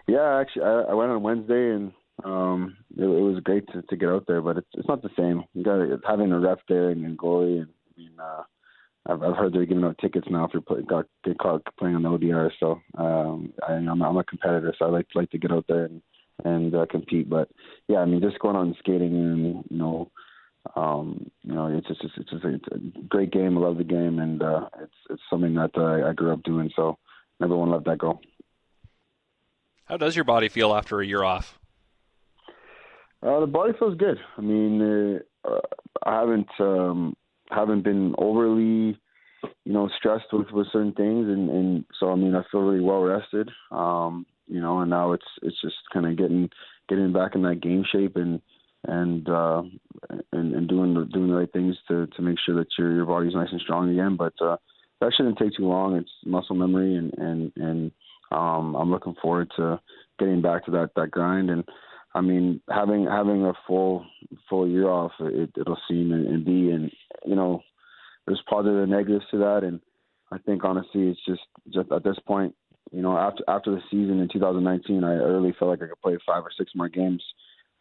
Yeah, 0.07 0.39
actually, 0.39 0.63
I, 0.63 0.81
I 0.89 0.93
went 0.93 1.11
on 1.11 1.23
Wednesday 1.23 1.71
and 1.71 1.93
um, 2.25 2.75
it, 2.97 3.03
it 3.03 3.07
was 3.07 3.39
great 3.43 3.65
to, 3.67 3.81
to 3.83 3.95
get 3.95 4.09
out 4.09 4.25
there, 4.27 4.41
but 4.41 4.57
it's 4.57 4.67
it's 4.73 4.87
not 4.87 5.03
the 5.03 5.11
same. 5.17 5.43
You 5.53 5.63
got 5.63 5.79
having 6.05 6.31
a 6.31 6.39
ref 6.39 6.57
there 6.67 6.89
and, 6.89 7.05
and 7.05 7.17
goalie, 7.17 7.61
and 7.61 7.69
I 7.69 8.01
mean, 8.01 8.11
uh, 8.19 8.43
I've, 9.07 9.23
I've 9.23 9.35
heard 9.35 9.53
they're 9.53 9.65
giving 9.65 9.83
out 9.83 9.97
tickets 9.99 10.27
now 10.29 10.45
if 10.45 10.53
you 10.53 10.61
play, 10.61 10.81
got 10.81 11.05
get 11.23 11.37
caught 11.37 11.61
playing 11.77 11.95
on 11.95 12.03
the 12.03 12.09
ODR. 12.09 12.51
So 12.59 12.81
um, 12.97 13.53
I, 13.67 13.73
I'm, 13.73 14.01
I'm 14.01 14.17
a 14.17 14.23
competitor, 14.23 14.73
so 14.77 14.85
I 14.85 14.89
like 14.89 15.07
like 15.15 15.29
to 15.31 15.37
get 15.37 15.51
out 15.51 15.65
there 15.67 15.85
and 15.85 16.01
and 16.43 16.75
uh, 16.75 16.85
compete. 16.89 17.29
But 17.29 17.49
yeah, 17.87 17.99
I 17.99 18.05
mean, 18.05 18.21
just 18.21 18.39
going 18.39 18.55
on 18.55 18.75
skating 18.79 19.15
and 19.15 19.63
you 19.69 19.77
know, 19.77 20.11
um, 20.75 21.29
you 21.43 21.53
know, 21.53 21.67
it's 21.67 21.87
just 21.87 22.01
it's 22.03 22.29
just 22.29 22.45
it's 22.45 22.67
a 22.71 22.99
great 23.07 23.31
game. 23.31 23.57
I 23.57 23.61
love 23.61 23.77
the 23.77 23.83
game, 23.83 24.19
and 24.19 24.41
uh, 24.41 24.69
it's 24.81 24.93
it's 25.09 25.21
something 25.29 25.53
that 25.55 25.71
uh, 25.77 26.07
I 26.07 26.13
grew 26.13 26.33
up 26.33 26.43
doing. 26.43 26.69
So 26.75 26.97
never 27.39 27.55
want 27.55 27.71
to 27.71 27.75
let 27.75 27.85
that 27.85 27.97
go. 27.97 28.19
How 29.85 29.97
does 29.97 30.15
your 30.15 30.25
body 30.25 30.49
feel 30.49 30.73
after 30.75 31.01
a 31.01 31.05
year 31.05 31.23
off? 31.23 31.57
Uh, 33.21 33.39
the 33.39 33.47
body 33.47 33.73
feels 33.77 33.97
good. 33.97 34.17
I 34.37 34.41
mean, 34.41 35.19
uh, 35.43 35.59
I 36.03 36.19
haven't 36.19 36.49
um, 36.59 37.15
haven't 37.49 37.83
been 37.83 38.15
overly, 38.17 38.99
you 39.65 39.73
know, 39.73 39.89
stressed 39.97 40.31
with 40.31 40.51
with 40.51 40.67
certain 40.71 40.93
things, 40.93 41.27
and 41.27 41.49
and 41.49 41.85
so 41.99 42.11
I 42.11 42.15
mean, 42.15 42.35
I 42.35 42.43
feel 42.51 42.61
really 42.61 42.83
well 42.83 43.01
rested. 43.01 43.49
Um, 43.71 44.25
you 44.47 44.61
know, 44.61 44.79
and 44.79 44.89
now 44.89 45.13
it's 45.13 45.25
it's 45.41 45.59
just 45.61 45.75
kind 45.93 46.05
of 46.05 46.17
getting 46.17 46.49
getting 46.87 47.13
back 47.13 47.35
in 47.35 47.43
that 47.43 47.61
game 47.61 47.83
shape 47.91 48.15
and 48.15 48.41
and 48.87 49.27
uh, 49.29 49.61
and, 50.31 50.53
and 50.53 50.67
doing 50.67 50.93
the 50.93 51.05
doing 51.05 51.29
the 51.29 51.35
right 51.35 51.51
things 51.51 51.75
to 51.87 52.07
to 52.07 52.21
make 52.21 52.37
sure 52.45 52.55
that 52.55 52.67
your 52.77 52.93
your 52.93 53.05
body's 53.05 53.33
nice 53.33 53.49
and 53.51 53.61
strong 53.61 53.91
again. 53.91 54.15
But 54.15 54.33
uh, 54.41 54.57
that 55.01 55.13
shouldn't 55.15 55.37
take 55.37 55.55
too 55.55 55.67
long. 55.67 55.95
It's 55.95 56.09
muscle 56.25 56.55
memory, 56.55 56.95
and 56.95 57.13
and 57.17 57.51
and 57.55 57.91
um, 58.31 58.75
I'm 58.75 58.91
looking 58.91 59.15
forward 59.21 59.51
to 59.57 59.79
getting 60.17 60.41
back 60.41 60.65
to 60.65 60.71
that 60.71 60.91
that 60.95 61.11
grind. 61.11 61.49
And 61.49 61.63
I 62.13 62.21
mean, 62.21 62.61
having 62.69 63.05
having 63.05 63.45
a 63.45 63.53
full 63.67 64.05
full 64.49 64.67
year 64.67 64.89
off, 64.89 65.11
it, 65.19 65.51
it'll 65.59 65.77
seem 65.87 66.11
and, 66.11 66.27
and 66.27 66.45
be, 66.45 66.71
and 66.71 66.91
you 67.25 67.35
know, 67.35 67.61
there's 68.25 68.41
positive 68.49 68.83
and 68.83 68.91
negatives 68.91 69.25
to 69.31 69.37
that. 69.37 69.63
And 69.63 69.79
I 70.31 70.37
think 70.39 70.63
honestly, 70.63 71.09
it's 71.09 71.19
just 71.25 71.41
just 71.71 71.91
at 71.91 72.03
this 72.03 72.17
point, 72.25 72.55
you 72.91 73.01
know, 73.01 73.17
after 73.17 73.43
after 73.47 73.71
the 73.71 73.81
season 73.91 74.19
in 74.19 74.29
2019, 74.31 75.03
I 75.03 75.13
really 75.13 75.55
felt 75.57 75.69
like 75.69 75.83
I 75.83 75.87
could 75.87 76.01
play 76.01 76.17
five 76.25 76.43
or 76.43 76.51
six 76.57 76.71
more 76.75 76.89
games. 76.89 77.23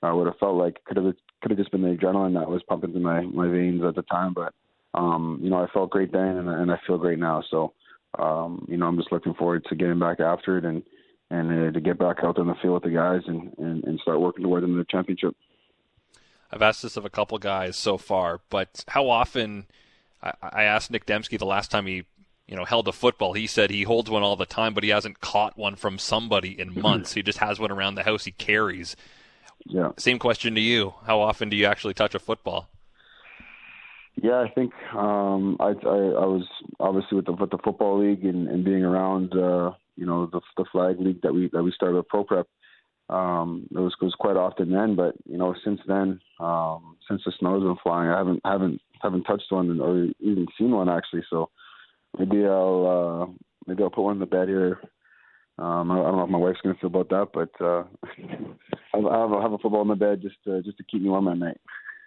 I 0.02 0.12
would 0.12 0.26
have 0.26 0.38
felt 0.38 0.56
like 0.56 0.85
could 0.85 0.99
have 0.99 1.14
could 1.40 1.50
have 1.50 1.58
just 1.58 1.73
been 1.73 1.82
the 1.82 1.97
adrenaline 1.97 2.35
that 2.38 2.49
was 2.49 2.62
pumping 2.68 2.92
through 2.92 3.00
my 3.00 3.23
my 3.23 3.49
veins 3.49 3.82
at 3.82 3.94
the 3.94 4.02
time. 4.02 4.35
But 4.35 4.52
um, 4.94 5.38
you 5.42 5.49
know, 5.49 5.56
I 5.56 5.66
felt 5.73 5.90
great 5.90 6.12
then, 6.12 6.37
and, 6.37 6.49
and 6.49 6.70
I 6.70 6.78
feel 6.87 6.99
great 6.99 7.18
now. 7.18 7.42
So 7.50 7.73
um, 8.18 8.66
you 8.68 8.76
know, 8.76 8.87
I'm 8.87 8.97
just 8.97 9.12
looking 9.12 9.35
forward 9.35 9.64
to 9.68 9.75
getting 9.75 9.99
back 9.99 10.20
after 10.20 10.58
it 10.58 10.64
and 10.64 10.82
and 11.30 11.68
uh, 11.68 11.73
to 11.73 11.80
get 11.80 11.99
back 11.99 12.18
out 12.23 12.37
there 12.37 12.42
in 12.42 12.49
the 12.49 12.54
field 12.62 12.75
with 12.75 12.82
the 12.85 12.90
guys 12.90 13.23
and, 13.26 13.52
and, 13.58 13.85
and 13.85 14.00
start 14.00 14.20
working 14.20 14.44
toward 14.44 14.62
the 14.62 14.87
championship. 14.88 15.35
I've 16.50 16.62
asked 16.62 16.82
this 16.82 16.97
of 16.97 17.04
a 17.04 17.11
couple 17.11 17.38
guys 17.38 17.76
so 17.76 17.99
far, 17.99 18.40
but 18.49 18.85
how 18.88 19.08
often? 19.08 19.66
I, 20.23 20.32
I 20.42 20.62
asked 20.64 20.90
Nic 20.90 21.06
Demski 21.06 21.38
the 21.38 21.47
last 21.47 21.70
time 21.70 21.87
he 21.87 22.04
you 22.47 22.56
know 22.56 22.64
held 22.64 22.88
a 22.88 22.92
football. 22.92 23.35
He 23.35 23.47
said 23.47 23.70
he 23.70 23.82
holds 23.82 24.11
one 24.11 24.23
all 24.23 24.37
the 24.37 24.47
time, 24.47 24.75
but 24.75 24.82
he 24.82 24.90
hasn't 24.90 25.20
caught 25.20 25.58
one 25.58 25.76
from 25.76 25.99
somebody 25.99 26.58
in 26.58 26.80
months. 26.80 27.12
he 27.12 27.23
just 27.23 27.38
has 27.38 27.61
one 27.61 27.70
around 27.70 27.94
the 27.94 28.02
house 28.02 28.25
he 28.25 28.32
carries. 28.32 28.97
Yeah. 29.66 29.92
Same 29.99 30.18
question 30.18 30.54
to 30.54 30.61
you. 30.61 30.94
How 31.04 31.20
often 31.20 31.50
do 31.50 31.56
you 31.56 31.66
actually 31.66 31.94
touch 31.94 32.14
a 32.14 32.18
football? 32.18 32.68
Yeah, 34.20 34.40
I 34.40 34.49
think 34.49 34.73
um, 34.94 35.56
I, 35.61 35.68
I 35.68 35.99
I 35.99 36.26
was 36.26 36.49
obviously 36.80 37.16
with 37.16 37.26
the 37.26 37.32
with 37.32 37.50
the 37.50 37.58
football 37.58 38.00
league 38.00 38.25
and, 38.25 38.49
and 38.49 38.64
being 38.64 38.82
around 38.82 39.37
uh, 39.37 39.73
you 39.99 40.07
know 40.07 40.26
the 40.26 40.40
the 40.57 40.64
flag 40.71 41.00
league 41.00 41.21
that 41.23 41.35
we 41.35 41.50
that 41.52 41.62
we 41.62 41.73
started 41.73 41.97
with 41.97 42.09
Pro 42.09 42.25
Prep. 42.25 42.47
Um, 43.11 43.67
it 43.71 43.78
was 43.78 43.95
was 44.00 44.14
quite 44.19 44.37
often 44.37 44.71
then, 44.71 44.95
but 44.95 45.14
you 45.25 45.38
know 45.38 45.55
since 45.64 45.81
then, 45.87 46.21
um, 46.40 46.97
since 47.09 47.23
the 47.25 47.33
snow's 47.38 47.62
been 47.62 47.76
flying, 47.83 48.11
I 48.11 48.19
haven't 48.19 48.40
haven't 48.45 48.81
haven't 49.02 49.25
touched 49.25 49.50
one 49.50 49.81
or 49.81 50.05
even 50.21 50.47
seen 50.57 50.71
one 50.71 50.88
actually. 50.88 51.25
So 51.28 51.50
maybe 52.19 52.45
I'll 52.45 53.26
uh, 53.26 53.33
maybe 53.67 53.83
I'll 53.83 53.90
put 53.90 54.05
one 54.05 54.17
in 54.17 54.21
the 54.21 54.26
bed 54.26 54.49
here. 54.49 54.81
Um, 55.59 55.90
I, 55.90 55.99
I 55.99 56.02
don't 56.02 56.17
know 56.17 56.25
if 56.25 56.31
my 56.31 56.38
wife's 56.38 56.61
gonna 56.62 56.76
feel 56.76 56.88
about 56.95 57.09
that, 57.09 57.28
but 57.35 57.64
uh, 57.64 57.85
I'll, 58.95 59.09
I'll 59.09 59.43
have 59.43 59.52
a 59.52 59.59
football 59.59 59.83
in 59.83 59.88
the 59.88 59.97
bed 59.97 60.23
just 60.23 60.37
to, 60.45 60.62
just 60.62 60.78
to 60.78 60.85
keep 60.85 61.02
me 61.02 61.09
warm 61.09 61.28
at 61.28 61.38
night. 61.38 61.61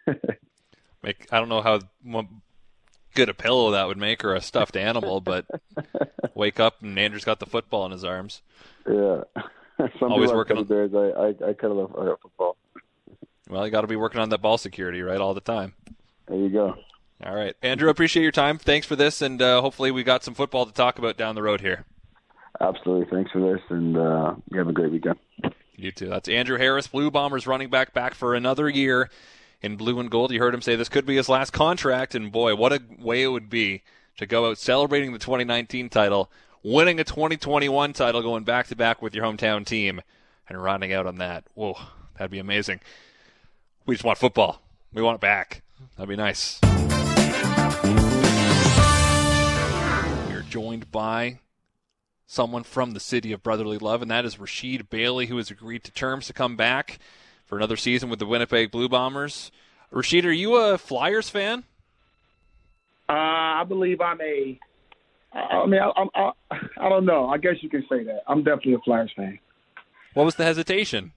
Make 1.03 1.27
I 1.31 1.39
don't 1.39 1.49
know 1.49 1.61
how 1.61 1.79
good 3.13 3.29
a 3.29 3.33
pillow 3.33 3.71
that 3.71 3.87
would 3.87 3.97
make 3.97 4.23
or 4.23 4.33
a 4.33 4.41
stuffed 4.41 4.75
animal, 4.75 5.21
but 5.21 5.45
wake 6.35 6.59
up 6.59 6.81
and 6.81 6.97
Andrew's 6.97 7.25
got 7.25 7.39
the 7.39 7.45
football 7.45 7.85
in 7.85 7.91
his 7.91 8.03
arms. 8.03 8.41
Yeah. 8.87 9.23
Some 9.99 10.11
Always 10.11 10.31
working 10.31 10.57
on 10.57 10.65
bears. 10.65 10.93
I 10.93 10.97
I, 10.97 11.27
I 11.49 11.53
kind 11.53 11.71
of 11.71 11.77
love 11.77 12.19
football. 12.21 12.57
Well, 13.49 13.65
you 13.65 13.71
got 13.71 13.81
to 13.81 13.87
be 13.87 13.95
working 13.95 14.21
on 14.21 14.29
that 14.29 14.41
ball 14.41 14.57
security, 14.57 15.01
right, 15.01 15.19
all 15.19 15.33
the 15.33 15.41
time. 15.41 15.73
There 16.27 16.37
you 16.37 16.49
go. 16.49 16.75
All 17.23 17.35
right, 17.35 17.55
Andrew, 17.61 17.89
appreciate 17.89 18.23
your 18.23 18.31
time. 18.31 18.57
Thanks 18.57 18.87
for 18.87 18.95
this, 18.95 19.21
and 19.21 19.41
uh, 19.41 19.61
hopefully 19.61 19.91
we 19.91 20.03
got 20.03 20.23
some 20.23 20.33
football 20.33 20.65
to 20.65 20.71
talk 20.71 20.97
about 20.97 21.17
down 21.17 21.35
the 21.35 21.43
road 21.43 21.61
here. 21.61 21.85
Absolutely. 22.59 23.07
Thanks 23.11 23.31
for 23.31 23.39
this, 23.39 23.61
and 23.69 23.97
uh, 23.97 24.35
you 24.51 24.57
have 24.59 24.67
a 24.67 24.73
great 24.73 24.91
weekend. 24.91 25.17
You 25.75 25.91
too. 25.91 26.07
That's 26.07 26.29
Andrew 26.29 26.57
Harris, 26.57 26.87
Blue 26.87 27.09
Bombers 27.11 27.47
running 27.47 27.69
back, 27.69 27.93
back 27.93 28.13
for 28.13 28.35
another 28.35 28.69
year 28.69 29.09
in 29.61 29.75
blue 29.75 29.99
and 29.99 30.09
gold. 30.09 30.31
You 30.31 30.39
heard 30.39 30.53
him 30.53 30.61
say 30.61 30.75
this 30.75 30.89
could 30.89 31.05
be 31.05 31.15
his 31.15 31.29
last 31.29 31.51
contract, 31.51 32.15
and 32.15 32.31
boy, 32.31 32.55
what 32.55 32.73
a 32.73 32.81
way 32.99 33.23
it 33.23 33.27
would 33.27 33.49
be 33.49 33.83
to 34.17 34.25
go 34.25 34.49
out 34.49 34.57
celebrating 34.57 35.13
the 35.13 35.19
2019 35.19 35.89
title, 35.89 36.31
winning 36.63 36.99
a 36.99 37.03
2021 37.03 37.93
title, 37.93 38.21
going 38.21 38.43
back 38.43 38.67
to 38.67 38.75
back 38.75 39.01
with 39.01 39.15
your 39.15 39.25
hometown 39.25 39.65
team, 39.65 40.01
and 40.49 40.61
rounding 40.61 40.93
out 40.93 41.05
on 41.05 41.17
that. 41.17 41.43
Whoa, 41.53 41.77
that'd 42.17 42.31
be 42.31 42.39
amazing. 42.39 42.79
We 43.85 43.95
just 43.95 44.03
want 44.03 44.17
football. 44.17 44.61
We 44.93 45.01
want 45.01 45.15
it 45.15 45.21
back. 45.21 45.61
That'd 45.95 46.09
be 46.09 46.15
nice. 46.15 46.59
We're 50.29 50.45
joined 50.47 50.91
by 50.91 51.39
someone 52.25 52.63
from 52.63 52.91
the 52.91 52.99
city 52.99 53.31
of 53.31 53.43
brotherly 53.43 53.77
love, 53.77 54.01
and 54.01 54.11
that 54.11 54.25
is 54.25 54.37
Rasheed 54.37 54.89
Bailey, 54.89 55.27
who 55.27 55.37
has 55.37 55.51
agreed 55.51 55.83
to 55.83 55.91
terms 55.91 56.27
to 56.27 56.33
come 56.33 56.55
back 56.55 56.99
for 57.51 57.57
another 57.57 57.75
season 57.75 58.09
with 58.09 58.19
the 58.19 58.25
Winnipeg 58.25 58.71
Blue 58.71 58.87
Bombers. 58.87 59.51
Rasheed, 59.91 60.23
are 60.23 60.31
you 60.31 60.55
a 60.55 60.77
Flyers 60.77 61.29
fan? 61.29 61.65
Uh, 63.09 63.11
I 63.11 63.65
believe 63.67 63.99
I'm 63.99 64.21
a. 64.21 64.57
I 65.33 65.65
mean, 65.65 65.81
I, 65.81 66.05
I, 66.15 66.31
I, 66.79 66.87
don't 66.87 67.05
know. 67.05 67.27
I 67.27 67.37
guess 67.37 67.55
you 67.59 67.67
can 67.67 67.83
say 67.89 68.05
that. 68.05 68.21
I'm 68.25 68.43
definitely 68.43 68.75
a 68.75 68.79
Flyers 68.85 69.11
fan. 69.17 69.37
What 70.13 70.23
was 70.23 70.35
the 70.35 70.45
hesitation? 70.45 71.11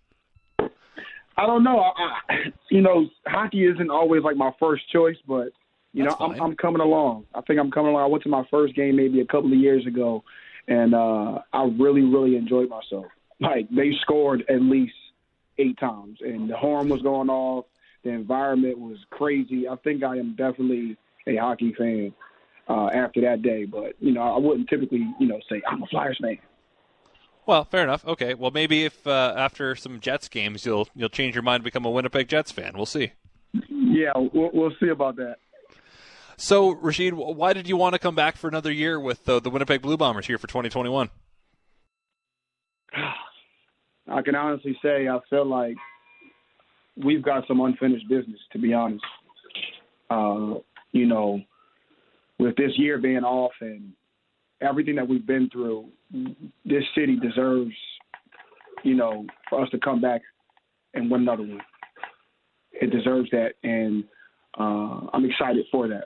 I 0.59 1.47
don't 1.47 1.62
know. 1.62 1.79
I, 1.79 2.35
you 2.69 2.81
know, 2.81 3.07
hockey 3.29 3.67
isn't 3.67 3.91
always 3.91 4.25
like 4.25 4.37
my 4.37 4.50
first 4.59 4.91
choice, 4.91 5.17
but 5.29 5.50
you 5.93 6.03
That's 6.03 6.19
know, 6.19 6.26
I'm, 6.26 6.43
I'm 6.43 6.57
coming 6.57 6.81
along. 6.81 7.26
I 7.33 7.43
think 7.43 7.61
I'm 7.61 7.71
coming 7.71 7.93
along. 7.93 8.03
I 8.03 8.07
went 8.07 8.25
to 8.25 8.29
my 8.29 8.43
first 8.50 8.75
game 8.75 8.97
maybe 8.97 9.21
a 9.21 9.26
couple 9.26 9.53
of 9.53 9.59
years 9.59 9.87
ago, 9.87 10.25
and 10.67 10.97
uh, 10.97 11.43
I 11.53 11.71
really, 11.79 12.03
really 12.03 12.35
enjoyed 12.35 12.69
myself. 12.69 13.07
Like 13.38 13.69
they 13.71 13.93
scored 14.03 14.43
at 14.49 14.61
least 14.62 14.95
eight 15.58 15.78
times, 15.78 16.18
and 16.20 16.49
the 16.49 16.56
horn 16.56 16.88
was 16.88 17.02
going 17.02 17.30
off. 17.30 17.66
The 18.02 18.11
environment 18.11 18.78
was 18.78 18.99
crazy. 19.11 19.68
I 19.68 19.76
think 19.76 20.02
I 20.02 20.18
am 20.18 20.34
definitely 20.37 20.96
a 21.26 21.37
hockey 21.37 21.75
fan 21.76 22.12
uh, 22.68 22.88
after 22.94 23.20
that 23.23 23.42
day, 23.42 23.64
but 23.64 23.94
you 24.00 24.12
know, 24.12 24.23
I 24.23 24.38
wouldn't 24.38 24.68
typically, 24.68 25.06
you 25.18 25.26
know, 25.26 25.40
say 25.49 25.62
I'm 25.66 25.82
a 25.82 25.87
Flyers 25.87 26.18
fan. 26.20 26.38
Well, 27.46 27.64
fair 27.64 27.82
enough. 27.82 28.06
Okay. 28.06 28.34
Well, 28.34 28.50
maybe 28.50 28.84
if 28.84 29.06
uh, 29.06 29.34
after 29.37 29.75
some 29.76 30.00
Jets 30.00 30.28
games, 30.28 30.64
you'll 30.64 30.88
you'll 30.94 31.11
change 31.11 31.34
your 31.34 31.42
mind 31.42 31.56
and 31.56 31.64
become 31.64 31.84
a 31.84 31.90
Winnipeg 31.90 32.28
Jets 32.28 32.50
fan. 32.50 32.73
We'll 32.75 32.87
see. 32.87 33.12
Yeah, 33.68 34.12
we'll, 34.16 34.50
we'll 34.52 34.73
see 34.80 34.88
about 34.88 35.16
that. 35.16 35.37
So, 36.37 36.75
Rasheed, 36.75 37.12
why 37.12 37.52
did 37.52 37.68
you 37.68 37.76
want 37.76 37.92
to 37.92 37.99
come 37.99 38.16
back 38.16 38.37
for 38.37 38.49
another 38.49 38.73
year 38.73 38.99
with 38.99 39.28
uh, 39.28 39.38
the 39.38 39.50
Winnipeg 39.50 39.82
Blue 39.82 39.96
Bombers 39.96 40.26
here 40.26 40.38
for 40.38 40.49
2021? 40.49 41.11
I 44.14 44.23
can 44.23 44.37
honestly 44.37 44.78
say 44.80 45.09
I 45.09 45.18
feel 45.28 45.44
like 45.44 45.75
we've 46.97 47.23
got 47.23 47.47
some 47.49 47.61
unfinished 47.61 48.09
business, 48.09 48.38
to 48.52 48.59
be 48.59 48.73
honest. 48.73 49.04
Uh, 50.09 50.54
you 50.92 51.06
know, 51.06 51.40
with 52.38 52.54
this 52.54 52.71
year 52.76 52.99
being 52.99 53.25
off 53.25 53.50
and 53.61 53.92
everything 54.61 54.94
that 54.94 55.09
we've 55.09 55.26
been 55.26 55.50
through, 55.50 55.88
this 56.64 56.85
city 56.94 57.18
deserves, 57.21 57.75
you 58.85 58.94
know, 58.94 59.26
for 59.50 59.62
us 59.62 59.71
to 59.71 59.78
come 59.78 60.00
back 60.00 60.23
and 60.94 61.11
win 61.11 61.23
another 61.23 61.42
one. 61.42 61.61
It 62.71 62.92
deserves 62.92 63.28
that, 63.33 63.54
and 63.64 64.04
uh, 64.56 65.09
I'm 65.12 65.25
excited 65.25 65.64
for 65.73 65.88
that. 65.88 66.04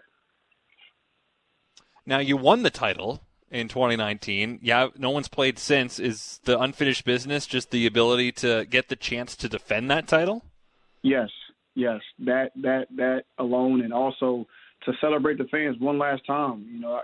Now 2.07 2.21
you 2.21 2.39
won 2.39 2.63
the 2.63 2.71
title 2.71 3.23
in 3.51 3.69
2019. 3.69 4.61
Yeah, 4.63 4.89
no 4.97 5.11
one's 5.11 5.29
played 5.29 5.59
since. 5.59 5.99
Is 5.99 6.41
the 6.45 6.59
unfinished 6.59 7.05
business 7.05 7.47
just 7.47 7.71
the 7.71 7.87
ability 7.87 8.33
to 8.33 8.67
get 8.67 8.89
the 8.89 8.97
chance 8.97 9.37
to 9.37 9.49
defend 9.49 9.91
that 9.91 10.07
title? 10.07 10.45
Yes, 11.03 11.31
yes. 11.75 12.01
That 12.21 12.51
that 12.63 12.89
that 12.97 13.25
alone, 13.39 13.83
and 13.83 13.93
also 13.93 14.47
to 14.85 14.93
celebrate 15.01 15.39
the 15.39 15.45
fans 15.45 15.77
one 15.79 15.99
last 15.99 16.23
time. 16.27 16.67
You 16.71 16.81
know, 16.81 17.01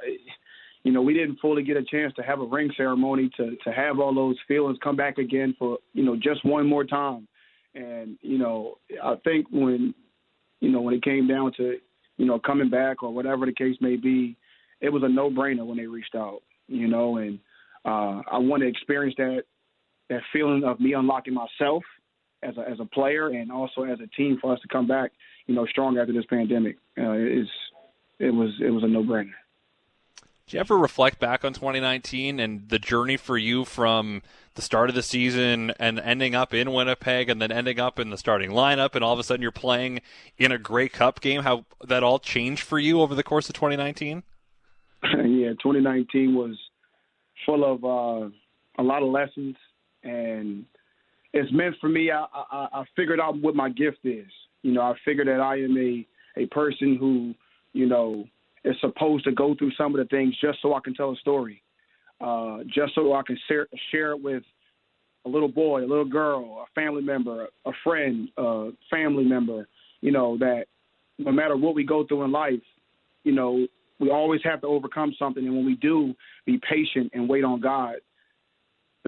you 0.82 0.92
know, 0.92 1.02
we 1.02 1.14
didn't 1.14 1.40
fully 1.40 1.62
get 1.62 1.76
a 1.76 1.82
chance 1.82 2.12
to 2.14 2.22
have 2.22 2.40
a 2.40 2.46
ring 2.46 2.70
ceremony 2.76 3.30
to 3.36 3.56
to 3.64 3.72
have 3.72 3.98
all 3.98 4.14
those 4.14 4.36
feelings 4.46 4.78
come 4.82 4.96
back 4.96 5.18
again 5.18 5.54
for 5.58 5.78
you 5.92 6.04
know 6.04 6.16
just 6.16 6.44
one 6.44 6.66
more 6.66 6.84
time. 6.84 7.26
And 7.74 8.18
you 8.20 8.38
know, 8.38 8.78
I 9.02 9.16
think 9.24 9.46
when 9.50 9.94
you 10.60 10.70
know 10.70 10.82
when 10.82 10.94
it 10.94 11.02
came 11.02 11.26
down 11.26 11.52
to 11.56 11.78
you 12.16 12.26
know 12.26 12.38
coming 12.38 12.70
back 12.70 13.02
or 13.02 13.12
whatever 13.12 13.46
the 13.46 13.52
case 13.52 13.76
may 13.80 13.96
be, 13.96 14.36
it 14.80 14.90
was 14.90 15.02
a 15.02 15.08
no 15.08 15.30
brainer 15.30 15.66
when 15.66 15.76
they 15.76 15.86
reached 15.86 16.14
out, 16.14 16.42
you 16.68 16.88
know, 16.88 17.16
and 17.16 17.38
uh, 17.84 18.22
I 18.30 18.38
want 18.38 18.62
to 18.62 18.68
experience 18.68 19.14
that 19.18 19.44
that 20.10 20.20
feeling 20.32 20.64
of 20.64 20.80
me 20.80 20.92
unlocking 20.92 21.34
myself 21.34 21.82
as 22.42 22.56
a 22.56 22.68
as 22.68 22.80
a 22.80 22.84
player 22.84 23.28
and 23.28 23.50
also 23.50 23.84
as 23.84 23.98
a 24.00 24.06
team 24.08 24.38
for 24.40 24.52
us 24.52 24.60
to 24.60 24.68
come 24.68 24.86
back, 24.86 25.12
you 25.46 25.54
know, 25.54 25.66
strong 25.66 25.98
after 25.98 26.12
this 26.12 26.26
pandemic. 26.26 26.76
Uh, 26.98 27.12
is 27.12 27.48
it 28.18 28.30
was 28.30 28.50
it 28.60 28.70
was 28.70 28.84
a 28.84 28.88
no 28.88 29.02
brainer. 29.02 29.32
Do 30.46 30.58
you 30.58 30.60
ever 30.60 30.76
reflect 30.76 31.18
back 31.18 31.42
on 31.42 31.54
2019 31.54 32.38
and 32.38 32.68
the 32.68 32.78
journey 32.78 33.16
for 33.16 33.38
you 33.38 33.64
from 33.64 34.20
the 34.56 34.62
start 34.62 34.90
of 34.90 34.94
the 34.94 35.02
season 35.02 35.72
and 35.78 35.98
ending 35.98 36.34
up 36.34 36.52
in 36.52 36.70
Winnipeg 36.70 37.30
and 37.30 37.40
then 37.40 37.50
ending 37.50 37.80
up 37.80 37.98
in 37.98 38.10
the 38.10 38.18
starting 38.18 38.50
lineup 38.50 38.94
and 38.94 39.02
all 39.02 39.14
of 39.14 39.18
a 39.18 39.24
sudden 39.24 39.40
you're 39.40 39.50
playing 39.50 40.02
in 40.36 40.52
a 40.52 40.58
Grey 40.58 40.90
Cup 40.90 41.22
game? 41.22 41.42
How 41.42 41.64
that 41.82 42.02
all 42.02 42.18
changed 42.18 42.62
for 42.62 42.78
you 42.78 43.00
over 43.00 43.14
the 43.14 43.22
course 43.22 43.48
of 43.48 43.54
2019? 43.54 44.22
yeah, 45.24 45.50
2019 45.50 46.34
was 46.34 46.56
full 47.46 47.64
of 47.64 47.84
uh, 47.84 48.28
a 48.78 48.82
lot 48.82 49.02
of 49.02 49.08
lessons, 49.08 49.56
and 50.02 50.64
it's 51.32 51.52
meant 51.52 51.74
for 51.80 51.88
me. 51.88 52.10
I, 52.10 52.26
I, 52.32 52.68
I 52.72 52.84
figured 52.96 53.20
out 53.20 53.40
what 53.40 53.54
my 53.54 53.68
gift 53.68 53.98
is. 54.04 54.26
You 54.62 54.72
know, 54.72 54.82
I 54.82 54.94
figured 55.04 55.28
that 55.28 55.40
I 55.40 55.56
am 55.56 55.76
a 55.76 56.06
a 56.36 56.46
person 56.46 56.96
who, 56.98 57.32
you 57.72 57.86
know, 57.86 58.24
is 58.64 58.74
supposed 58.80 59.24
to 59.24 59.32
go 59.32 59.54
through 59.54 59.70
some 59.78 59.94
of 59.94 59.98
the 59.98 60.08
things 60.08 60.34
just 60.40 60.58
so 60.62 60.74
I 60.74 60.80
can 60.82 60.94
tell 60.94 61.12
a 61.12 61.16
story, 61.16 61.62
uh, 62.20 62.58
just 62.64 62.94
so 62.94 63.12
I 63.12 63.22
can 63.22 63.38
share, 63.46 63.68
share 63.92 64.12
it 64.12 64.22
with 64.22 64.42
a 65.26 65.28
little 65.28 65.48
boy, 65.48 65.84
a 65.84 65.86
little 65.86 66.04
girl, 66.04 66.66
a 66.66 66.80
family 66.80 67.02
member, 67.02 67.46
a 67.64 67.70
friend, 67.84 68.28
a 68.36 68.70
family 68.90 69.24
member. 69.24 69.68
You 70.00 70.12
know 70.12 70.36
that 70.38 70.64
no 71.18 71.30
matter 71.30 71.56
what 71.56 71.74
we 71.74 71.84
go 71.84 72.04
through 72.06 72.24
in 72.24 72.32
life, 72.32 72.60
you 73.22 73.32
know, 73.32 73.66
we 73.98 74.10
always 74.10 74.40
have 74.44 74.60
to 74.62 74.66
overcome 74.66 75.14
something, 75.18 75.44
and 75.44 75.54
when 75.54 75.66
we 75.66 75.76
do, 75.76 76.14
be 76.46 76.58
patient 76.58 77.12
and 77.14 77.28
wait 77.28 77.44
on 77.44 77.60
God. 77.60 77.96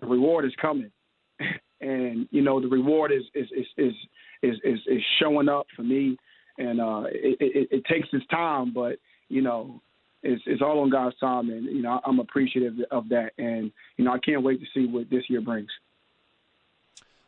The 0.00 0.06
reward 0.06 0.44
is 0.44 0.52
coming, 0.60 0.90
and 1.80 2.28
you 2.30 2.42
know 2.42 2.60
the 2.60 2.68
reward 2.68 3.12
is 3.12 3.22
is 3.34 3.48
is 3.56 3.66
is 3.76 3.94
is, 4.42 4.56
is, 4.64 4.78
is 4.86 5.02
showing 5.18 5.48
up 5.48 5.66
for 5.74 5.82
me, 5.82 6.16
and 6.58 6.80
uh, 6.80 7.04
it, 7.06 7.36
it, 7.40 7.68
it 7.70 7.84
takes 7.86 8.08
its 8.12 8.26
time, 8.26 8.72
but 8.72 8.98
you 9.28 9.42
know 9.42 9.80
it's, 10.22 10.42
it's 10.46 10.62
all 10.62 10.80
on 10.80 10.90
God's 10.90 11.18
time, 11.18 11.50
and 11.50 11.64
you 11.66 11.82
know 11.82 12.00
I'm 12.04 12.18
appreciative 12.18 12.74
of 12.90 13.08
that, 13.10 13.32
and 13.38 13.72
you 13.96 14.04
know 14.04 14.12
I 14.12 14.18
can't 14.18 14.42
wait 14.42 14.60
to 14.60 14.66
see 14.74 14.86
what 14.86 15.10
this 15.10 15.24
year 15.28 15.40
brings. 15.40 15.70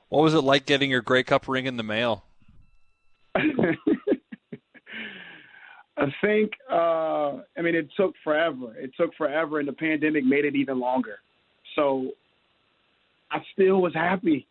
What 0.08 0.22
was 0.22 0.34
it 0.34 0.40
like 0.40 0.66
getting 0.66 0.90
your 0.90 1.02
Grey 1.02 1.22
Cup 1.22 1.48
ring 1.48 1.66
in 1.66 1.76
the 1.76 1.82
mail? 1.82 2.24
I 5.98 6.06
think, 6.20 6.52
uh, 6.70 7.42
I 7.56 7.62
mean, 7.62 7.74
it 7.74 7.88
took 7.96 8.14
forever. 8.22 8.74
It 8.76 8.92
took 8.96 9.14
forever, 9.16 9.58
and 9.58 9.66
the 9.66 9.72
pandemic 9.72 10.24
made 10.24 10.44
it 10.44 10.54
even 10.54 10.78
longer. 10.78 11.18
So 11.74 12.12
I 13.30 13.38
still 13.52 13.82
was 13.82 13.92
happy. 13.94 14.46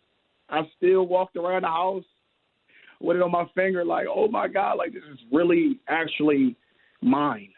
I 0.50 0.62
still 0.78 1.08
walked 1.08 1.38
around 1.38 1.64
the 1.64 1.70
house 1.70 2.04
with 3.00 3.18
it 3.18 3.24
on 3.24 3.32
my 3.32 3.46
finger, 3.56 3.86
like, 3.86 4.08
oh 4.10 4.28
my 4.28 4.48
God, 4.48 4.78
like 4.78 4.94
this 4.94 5.04
is 5.12 5.20
really 5.32 5.80
actually 5.88 6.56
mine. 7.02 7.50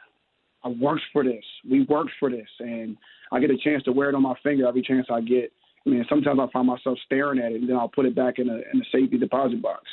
I 0.63 0.69
worked 0.69 1.03
for 1.13 1.23
this. 1.23 1.43
We 1.69 1.83
worked 1.83 2.11
for 2.19 2.29
this, 2.29 2.47
and 2.59 2.97
I 3.31 3.39
get 3.39 3.49
a 3.49 3.57
chance 3.57 3.83
to 3.83 3.91
wear 3.91 4.09
it 4.09 4.15
on 4.15 4.21
my 4.21 4.35
finger 4.43 4.67
every 4.67 4.81
chance 4.81 5.07
I 5.09 5.21
get. 5.21 5.51
I 5.85 5.89
mean, 5.89 6.05
sometimes 6.09 6.39
I 6.39 6.51
find 6.51 6.67
myself 6.67 6.97
staring 7.05 7.39
at 7.39 7.53
it, 7.53 7.61
and 7.61 7.69
then 7.69 7.77
I'll 7.77 7.89
put 7.89 8.05
it 8.05 8.15
back 8.15 8.37
in 8.37 8.49
a 8.49 8.55
in 8.55 8.81
a 8.81 8.85
safety 8.91 9.17
deposit 9.17 9.61
box. 9.61 9.83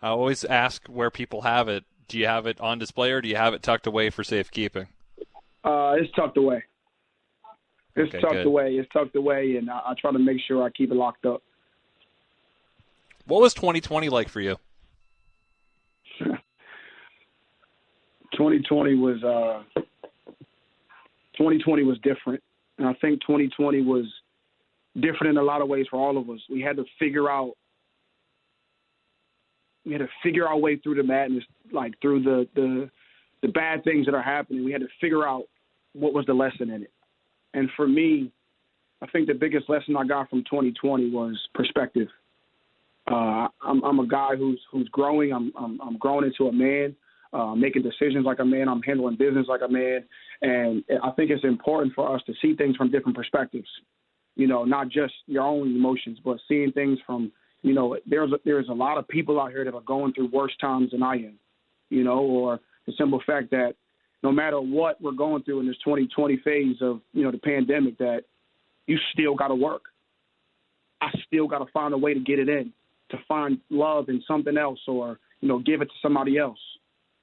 I 0.00 0.08
always 0.08 0.44
ask 0.44 0.86
where 0.86 1.10
people 1.10 1.42
have 1.42 1.68
it. 1.68 1.84
Do 2.08 2.18
you 2.18 2.26
have 2.26 2.46
it 2.46 2.60
on 2.60 2.78
display, 2.78 3.10
or 3.10 3.20
do 3.20 3.28
you 3.28 3.36
have 3.36 3.52
it 3.54 3.62
tucked 3.62 3.86
away 3.86 4.10
for 4.10 4.22
safekeeping? 4.22 4.86
Uh, 5.64 5.94
it's 5.98 6.12
tucked 6.14 6.36
away. 6.36 6.62
It's 7.96 8.08
Okay, 8.14 8.20
tucked 8.20 8.32
good. 8.34 8.46
away. 8.46 8.74
It's 8.74 8.88
tucked 8.92 9.16
away, 9.16 9.56
and 9.56 9.68
I, 9.70 9.80
I 9.86 9.94
try 10.00 10.12
to 10.12 10.18
make 10.18 10.38
sure 10.46 10.62
I 10.62 10.70
keep 10.70 10.90
it 10.90 10.94
locked 10.96 11.26
up. 11.26 11.42
What 13.26 13.40
was 13.40 13.54
2020 13.54 14.08
like 14.08 14.28
for 14.28 14.40
you? 14.40 14.56
2020 18.32 18.94
was 18.96 19.22
uh 19.24 19.62
2020 21.36 21.82
was 21.84 21.98
different 22.02 22.42
and 22.78 22.86
i 22.86 22.92
think 22.94 23.20
2020 23.22 23.82
was 23.82 24.04
different 25.00 25.30
in 25.30 25.36
a 25.38 25.42
lot 25.42 25.62
of 25.62 25.68
ways 25.68 25.86
for 25.90 25.98
all 25.98 26.16
of 26.18 26.28
us 26.30 26.40
we 26.50 26.60
had 26.60 26.76
to 26.76 26.84
figure 26.98 27.30
out 27.30 27.52
we 29.86 29.92
had 29.92 30.00
to 30.00 30.08
figure 30.22 30.46
our 30.46 30.58
way 30.58 30.76
through 30.76 30.96
the 30.96 31.02
madness 31.02 31.44
like 31.72 31.94
through 32.02 32.22
the 32.22 32.46
the 32.54 32.90
the 33.42 33.48
bad 33.48 33.84
things 33.84 34.06
that 34.06 34.14
are 34.14 34.22
happening. 34.22 34.64
We 34.64 34.72
had 34.72 34.80
to 34.80 34.88
figure 35.00 35.26
out 35.26 35.44
what 35.92 36.12
was 36.12 36.26
the 36.26 36.34
lesson 36.34 36.70
in 36.70 36.82
it. 36.82 36.92
And 37.54 37.70
for 37.76 37.86
me 37.86 38.32
i 39.02 39.06
think 39.08 39.26
the 39.26 39.34
biggest 39.34 39.68
lesson 39.68 39.94
i 39.94 40.06
got 40.06 40.28
from 40.30 40.42
2020 40.44 41.10
was 41.10 41.38
perspective. 41.54 42.08
Uh 43.10 43.48
i'm 43.62 43.82
i'm 43.84 44.00
a 44.00 44.06
guy 44.06 44.36
who's 44.36 44.60
who's 44.70 44.88
growing. 44.88 45.32
I'm 45.32 45.52
i'm, 45.58 45.80
I'm 45.80 45.96
growing 45.98 46.24
into 46.26 46.48
a 46.48 46.52
man 46.52 46.96
uh, 47.32 47.54
making 47.54 47.82
decisions 47.82 48.24
like 48.24 48.38
a 48.38 48.44
man. 48.44 48.68
I'm 48.68 48.82
handling 48.82 49.16
business 49.16 49.46
like 49.48 49.60
a 49.62 49.68
man, 49.68 50.04
and 50.42 50.82
I 51.02 51.10
think 51.10 51.30
it's 51.30 51.44
important 51.44 51.94
for 51.94 52.14
us 52.14 52.22
to 52.26 52.32
see 52.40 52.54
things 52.54 52.76
from 52.76 52.90
different 52.90 53.16
perspectives. 53.16 53.68
You 54.36 54.46
know, 54.46 54.64
not 54.64 54.88
just 54.88 55.14
your 55.26 55.42
own 55.42 55.74
emotions, 55.74 56.18
but 56.24 56.38
seeing 56.48 56.72
things 56.72 56.98
from 57.06 57.32
you 57.66 57.74
know, 57.74 57.96
there's 58.06 58.30
a, 58.30 58.36
there's 58.44 58.68
a 58.68 58.72
lot 58.72 58.96
of 58.96 59.08
people 59.08 59.40
out 59.40 59.50
here 59.50 59.64
that 59.64 59.74
are 59.74 59.80
going 59.80 60.12
through 60.12 60.30
worse 60.32 60.56
times 60.60 60.92
than 60.92 61.02
I 61.02 61.14
am. 61.16 61.38
You 61.90 62.04
know, 62.04 62.20
or 62.20 62.60
the 62.86 62.92
simple 62.96 63.20
fact 63.26 63.50
that 63.50 63.74
no 64.22 64.30
matter 64.30 64.60
what 64.60 65.02
we're 65.02 65.10
going 65.10 65.42
through 65.42 65.60
in 65.60 65.66
this 65.66 65.76
2020 65.84 66.36
phase 66.44 66.76
of 66.80 67.00
you 67.12 67.24
know 67.24 67.32
the 67.32 67.38
pandemic, 67.38 67.98
that 67.98 68.22
you 68.86 68.96
still 69.12 69.34
got 69.34 69.48
to 69.48 69.56
work. 69.56 69.82
I 71.00 71.08
still 71.26 71.48
got 71.48 71.58
to 71.58 71.66
find 71.72 71.92
a 71.92 71.98
way 71.98 72.14
to 72.14 72.20
get 72.20 72.38
it 72.38 72.48
in, 72.48 72.72
to 73.10 73.18
find 73.26 73.58
love 73.68 74.08
in 74.10 74.22
something 74.28 74.56
else, 74.56 74.78
or 74.86 75.18
you 75.40 75.48
know, 75.48 75.58
give 75.58 75.82
it 75.82 75.86
to 75.86 75.94
somebody 76.00 76.38
else. 76.38 76.60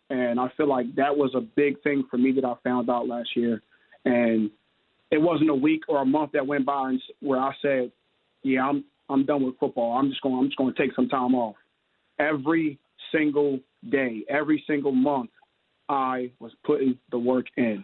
And 0.09 0.41
I 0.41 0.49
feel 0.57 0.67
like 0.67 0.93
that 0.95 1.15
was 1.15 1.31
a 1.35 1.41
big 1.41 1.81
thing 1.83 2.03
for 2.11 2.17
me 2.17 2.33
that 2.33 2.43
I 2.43 2.55
found 2.65 2.89
out 2.89 3.07
last 3.07 3.29
year. 3.37 3.61
And 4.03 4.51
it 5.09 5.21
wasn't 5.21 5.51
a 5.51 5.55
week 5.55 5.83
or 5.87 6.01
a 6.01 6.05
month 6.05 6.33
that 6.33 6.45
went 6.45 6.65
by 6.65 6.97
where 7.21 7.39
I 7.39 7.53
said, 7.61 7.93
"Yeah, 8.43 8.67
I'm 8.67 8.83
I'm 9.09 9.25
done 9.25 9.45
with 9.45 9.57
football. 9.59 9.97
I'm 9.97 10.09
just 10.09 10.21
going 10.21 10.35
I'm 10.35 10.45
just 10.45 10.57
going 10.57 10.73
to 10.73 10.79
take 10.81 10.95
some 10.95 11.09
time 11.09 11.35
off." 11.35 11.55
Every 12.19 12.79
single 13.11 13.59
day, 13.89 14.23
every 14.29 14.63
single 14.67 14.91
month, 14.91 15.31
I 15.89 16.31
was 16.39 16.51
putting 16.63 16.97
the 17.11 17.19
work 17.19 17.47
in, 17.57 17.83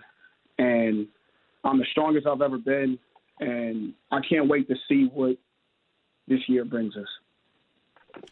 and 0.58 1.08
I'm 1.64 1.80
the 1.80 1.86
strongest 1.92 2.28
I've 2.28 2.42
ever 2.42 2.58
been. 2.58 3.00
And 3.40 3.94
I 4.12 4.20
can't 4.28 4.50
wait 4.50 4.68
to 4.68 4.76
see 4.90 5.06
what 5.14 5.38
this 6.28 6.42
year 6.48 6.66
brings 6.66 6.96
us. 6.98 8.24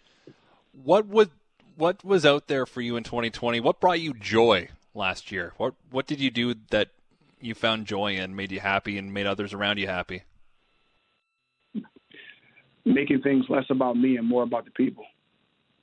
What 0.84 1.08
would 1.08 1.32
what 1.76 2.04
was 2.04 2.26
out 2.26 2.48
there 2.48 2.66
for 2.66 2.82
you 2.82 2.98
in 2.98 3.04
2020? 3.04 3.60
What 3.60 3.80
brought 3.80 4.00
you 4.00 4.14
joy 4.14 4.70
last 4.94 5.32
year? 5.32 5.54
What 5.58 5.76
what 5.92 6.08
did 6.08 6.20
you 6.20 6.30
do 6.30 6.56
that 6.72 6.90
you 7.40 7.54
found 7.54 7.86
joy 7.86 8.18
in, 8.18 8.36
made 8.36 8.52
you 8.52 8.60
happy, 8.60 8.98
and 8.98 9.14
made 9.14 9.28
others 9.28 9.54
around 9.54 9.78
you 9.78 9.88
happy? 9.88 10.24
Making 12.94 13.22
things 13.22 13.46
less 13.50 13.66
about 13.70 13.98
me 13.98 14.18
and 14.18 14.28
more 14.28 14.44
about 14.44 14.66
the 14.66 14.72
people. 14.72 15.06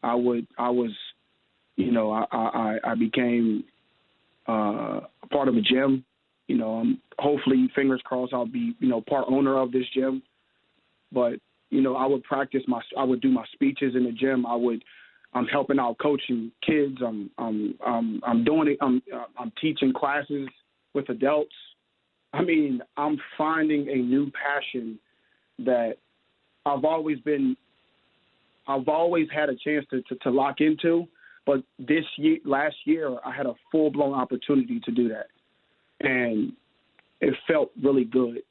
I 0.03 0.15
would 0.15 0.47
I 0.59 0.71
was 0.71 0.91
you 1.77 1.91
know, 1.91 2.13
I 2.13 2.27
I, 2.31 2.77
I 2.85 2.95
became 2.95 3.65
uh, 4.47 5.01
part 5.31 5.49
of 5.49 5.57
a 5.57 5.61
gym. 5.61 6.05
You 6.47 6.59
know, 6.59 6.81
um, 6.81 7.01
hopefully, 7.19 7.69
fingers 7.75 8.03
crossed, 8.05 8.33
I'll 8.33 8.47
be 8.47 8.75
you 8.79 8.89
know 8.89 9.01
part 9.01 9.27
owner 9.29 9.59
of 9.59 9.73
this 9.73 9.87
gym. 9.95 10.23
But 11.13 11.35
you 11.71 11.81
know, 11.81 11.97
I 11.97 12.07
would 12.07 12.23
practice 12.25 12.63
my 12.69 12.81
I 12.97 13.05
would 13.05 13.21
do 13.21 13.31
my 13.31 13.45
speeches 13.53 13.95
in 13.97 14.05
the 14.05 14.13
gym. 14.13 14.47
I 14.47 14.55
would 14.55 14.85
I'm 15.33 15.47
helping 15.47 15.79
out 15.79 15.97
coaching 16.01 16.53
kids. 16.65 16.99
I'm 17.05 17.31
I'm 17.39 17.75
I'm, 17.85 18.21
I'm 18.25 18.45
doing 18.45 18.69
it. 18.69 18.79
I'm 18.81 19.03
I'm 19.39 19.53
teaching 19.61 19.93
classes 19.93 20.49
with 20.93 21.09
adults. 21.09 21.55
I 22.33 22.43
mean, 22.43 22.83
I'm 22.97 23.19
finding 23.39 23.89
a 23.89 23.97
new 23.97 24.31
passion 24.31 24.99
that 25.61 25.95
I've 26.67 26.85
always 26.85 27.19
been 27.21 27.57
I've 28.67 28.89
always 28.89 29.29
had 29.35 29.51
a 29.51 29.57
chance 29.57 29.85
to, 29.91 30.01
to, 30.03 30.15
to 30.23 30.31
lock 30.31 30.61
into, 30.61 31.07
but 31.45 31.63
this 31.79 32.05
year 32.17 32.39
last 32.45 32.77
year 32.85 33.17
I 33.25 33.33
had 33.33 33.47
a 33.47 33.55
full 33.71 33.91
blown 33.91 34.15
opportunity 34.15 34.81
to 34.85 34.91
do 34.91 35.09
that. 35.09 35.27
And 36.01 36.53
it 37.21 37.35
felt 37.47 37.71
really 37.83 38.05
good 38.05 38.43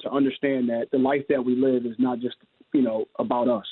to 0.00 0.10
understand 0.10 0.68
that 0.68 0.88
the 0.92 0.98
life 0.98 1.22
that 1.28 1.44
we 1.44 1.56
live 1.56 1.84
is 1.84 1.96
not 1.98 2.20
just, 2.20 2.36
you 2.72 2.82
know, 2.82 3.06
about 3.18 3.48
us. 3.48 3.66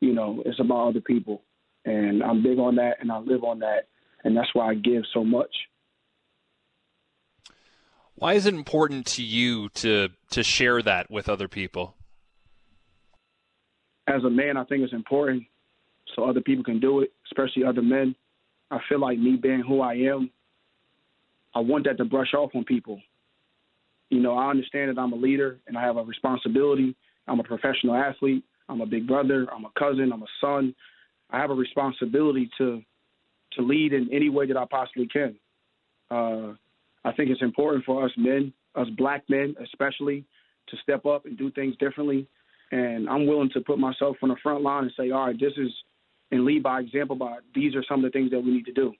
You 0.00 0.14
know, 0.14 0.42
it's 0.46 0.60
about 0.60 0.88
other 0.88 1.00
people. 1.00 1.42
And 1.84 2.22
I'm 2.22 2.42
big 2.42 2.58
on 2.58 2.76
that 2.76 2.96
and 3.00 3.10
I 3.10 3.18
live 3.18 3.44
on 3.44 3.60
that 3.60 3.88
and 4.24 4.36
that's 4.36 4.52
why 4.52 4.70
I 4.70 4.74
give 4.74 5.04
so 5.14 5.24
much. 5.24 5.54
Why 8.14 8.34
is 8.34 8.46
it 8.46 8.54
important 8.54 9.06
to 9.06 9.22
you 9.22 9.68
to 9.70 10.08
to 10.30 10.42
share 10.42 10.82
that 10.82 11.10
with 11.10 11.28
other 11.28 11.46
people? 11.46 11.94
As 14.08 14.24
a 14.24 14.30
man, 14.30 14.56
I 14.56 14.64
think 14.64 14.82
it's 14.82 14.92
important 14.92 15.44
so 16.14 16.24
other 16.24 16.40
people 16.40 16.64
can 16.64 16.80
do 16.80 17.00
it, 17.00 17.12
especially 17.26 17.64
other 17.64 17.82
men. 17.82 18.14
I 18.70 18.78
feel 18.88 19.00
like 19.00 19.18
me 19.18 19.36
being 19.36 19.60
who 19.60 19.80
I 19.80 19.94
am, 19.94 20.30
I 21.54 21.60
want 21.60 21.84
that 21.84 21.96
to 21.98 22.04
brush 22.04 22.34
off 22.34 22.50
on 22.54 22.64
people. 22.64 23.00
You 24.10 24.20
know, 24.20 24.36
I 24.36 24.50
understand 24.50 24.90
that 24.90 25.00
I'm 25.00 25.12
a 25.12 25.16
leader 25.16 25.58
and 25.66 25.76
I 25.76 25.82
have 25.82 25.96
a 25.96 26.02
responsibility. 26.02 26.96
I'm 27.26 27.40
a 27.40 27.44
professional 27.44 27.94
athlete. 27.94 28.44
I'm 28.68 28.80
a 28.80 28.86
big 28.86 29.06
brother. 29.06 29.46
I'm 29.54 29.64
a 29.64 29.70
cousin. 29.78 30.12
I'm 30.12 30.22
a 30.22 30.26
son. 30.40 30.74
I 31.30 31.38
have 31.38 31.50
a 31.50 31.54
responsibility 31.54 32.50
to 32.58 32.82
to 33.52 33.62
lead 33.62 33.94
in 33.94 34.08
any 34.12 34.28
way 34.28 34.46
that 34.46 34.58
I 34.58 34.66
possibly 34.70 35.06
can. 35.06 35.34
Uh, 36.10 36.52
I 37.04 37.12
think 37.12 37.30
it's 37.30 37.40
important 37.40 37.84
for 37.86 38.04
us 38.04 38.10
men, 38.16 38.52
us 38.74 38.88
black 38.96 39.24
men 39.28 39.54
especially, 39.62 40.24
to 40.68 40.76
step 40.82 41.06
up 41.06 41.24
and 41.24 41.36
do 41.36 41.50
things 41.50 41.74
differently 41.78 42.28
and 42.70 43.08
I'm 43.08 43.26
willing 43.26 43.50
to 43.54 43.60
put 43.60 43.78
myself 43.78 44.16
on 44.22 44.28
the 44.28 44.36
front 44.42 44.62
line 44.62 44.84
and 44.84 44.92
say, 44.96 45.10
all 45.10 45.26
right, 45.26 45.38
this 45.38 45.52
is, 45.56 45.72
and 46.30 46.44
lead 46.44 46.62
by 46.62 46.80
example. 46.80 47.16
By 47.16 47.38
these 47.54 47.74
are 47.74 47.84
some 47.88 48.04
of 48.04 48.10
the 48.10 48.16
things 48.18 48.30
that 48.30 48.40
we 48.40 48.50
need 48.50 48.66
to 48.66 48.72
do, 48.72 48.92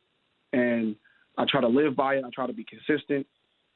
and 0.53 0.97
I 1.37 1.45
try 1.49 1.61
to 1.61 1.69
live 1.69 1.95
by 1.95 2.15
it. 2.15 2.25
I 2.25 2.31
try 2.35 2.47
to 2.47 2.53
be 2.53 2.65
consistent, 2.65 3.27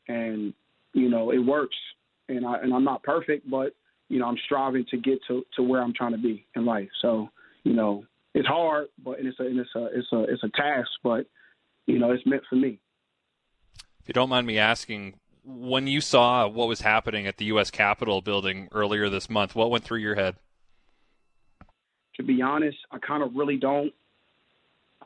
and 0.09 0.55
you 0.95 1.11
know 1.11 1.31
it 1.31 1.39
works. 1.39 1.77
And 2.29 2.47
I 2.47 2.59
and 2.59 2.73
I'm 2.73 2.85
not 2.85 3.03
perfect, 3.03 3.51
but 3.51 3.75
you 4.09 4.19
know 4.19 4.27
I'm 4.27 4.39
striving 4.47 4.87
to 4.91 4.97
get 4.97 5.19
to 5.29 5.45
to 5.57 5.63
where 5.63 5.83
I'm 5.83 5.93
trying 5.93 6.13
to 6.13 6.19
be 6.19 6.47
in 6.57 6.65
life. 6.65 6.89
So 7.03 7.29
you 7.65 7.75
know 7.75 8.05
it's 8.35 8.49
hard, 8.49 8.87
but 9.05 9.19
and 9.19 9.29
it's 9.29 9.39
a 9.39 9.45
and 9.45 9.59
it's 9.59 9.71
a 9.77 9.87
it's 9.93 10.13
a 10.13 10.23
it's 10.23 10.43
a 10.45 10.51
task, 10.57 10.89
but 11.03 11.27
you 11.87 11.99
know 11.99 12.11
it's 12.11 12.25
meant 12.25 12.43
for 12.49 12.57
me. 12.57 12.79
If 14.01 14.09
you 14.09 14.15
don't 14.15 14.31
mind 14.31 14.47
me 14.47 14.59
asking, 14.59 15.15
when 15.45 15.87
you 15.87 16.01
saw 16.01 16.47
what 16.47 16.69
was 16.69 16.81
happening 16.81 17.27
at 17.27 17.37
the 17.37 17.47
U.S. 17.47 17.71
Capitol 17.71 18.23
building 18.23 18.69
earlier 18.73 19.09
this 19.09 19.29
month, 19.29 19.55
what 19.55 19.71
went 19.71 19.85
through 19.85 19.99
your 19.99 20.15
head? 20.15 20.37
to 22.17 22.23
be 22.23 22.43
honest, 22.43 22.77
I 22.91 22.99
kind 22.99 23.23
of 23.23 23.35
really 23.35 23.57
don't. 23.57 23.93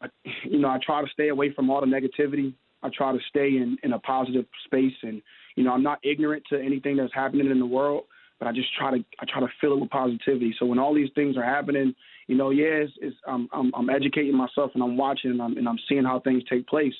I, 0.01 0.09
you 0.45 0.59
know, 0.59 0.69
I 0.69 0.79
try 0.85 1.03
to 1.03 1.09
stay 1.13 1.29
away 1.29 1.53
from 1.53 1.71
all 1.71 1.81
the 1.81 1.87
negativity. 1.87 2.55
I 2.83 2.91
try 2.95 3.13
to 3.13 3.19
stay 3.29 3.49
in, 3.57 3.77
in 3.83 3.93
a 3.93 3.99
positive 3.99 4.47
space, 4.65 4.95
and 5.03 5.23
you 5.57 5.65
know, 5.65 5.73
I'm 5.73 5.83
not 5.83 5.99
ignorant 6.05 6.45
to 6.51 6.61
anything 6.61 6.97
that's 6.97 7.15
happening 7.15 7.51
in 7.51 7.59
the 7.59 7.67
world, 7.67 8.05
but 8.39 8.47
I 8.47 8.53
just 8.53 8.69
try 8.77 8.91
to 8.91 9.05
I 9.19 9.25
try 9.27 9.41
to 9.41 9.49
fill 9.61 9.73
it 9.75 9.81
with 9.81 9.91
positivity. 9.91 10.55
So 10.59 10.67
when 10.67 10.79
all 10.79 10.95
these 10.95 11.11
things 11.15 11.37
are 11.37 11.45
happening, 11.45 11.95
you 12.27 12.37
know, 12.37 12.51
yeah, 12.51 12.85
it's, 12.85 12.93
it's 13.01 13.17
I'm, 13.27 13.49
I'm 13.53 13.73
I'm 13.75 13.91
educating 13.91 14.37
myself 14.37 14.73
and 14.75 14.83
I'm 14.83 14.97
watching 14.97 15.31
and 15.31 15.43
I'm 15.43 15.57
and 15.57 15.69
I'm 15.69 15.79
seeing 15.89 16.05
how 16.05 16.21
things 16.21 16.43
take 16.49 16.67
place, 16.67 16.95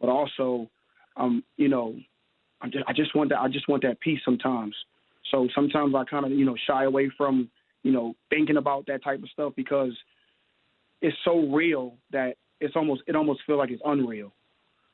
but 0.00 0.08
also, 0.08 0.70
um, 1.16 1.42
you 1.56 1.68
know, 1.68 1.96
I 2.86 2.92
just 2.92 3.14
want 3.14 3.30
that 3.30 3.40
I 3.40 3.48
just 3.48 3.68
want 3.68 3.82
that 3.82 4.00
peace 4.00 4.20
sometimes. 4.24 4.74
So 5.30 5.48
sometimes 5.54 5.94
I 5.94 6.04
kind 6.04 6.24
of 6.24 6.32
you 6.32 6.44
know 6.44 6.56
shy 6.66 6.84
away 6.84 7.10
from 7.16 7.50
you 7.86 7.92
know, 7.92 8.16
thinking 8.30 8.56
about 8.56 8.84
that 8.88 9.04
type 9.04 9.22
of 9.22 9.28
stuff 9.28 9.52
because 9.54 9.92
it's 11.00 11.16
so 11.24 11.48
real 11.52 11.94
that 12.10 12.34
it's 12.60 12.74
almost 12.74 13.02
it 13.06 13.14
almost 13.14 13.42
feel 13.46 13.56
like 13.56 13.70
it's 13.70 13.82
unreal. 13.84 14.32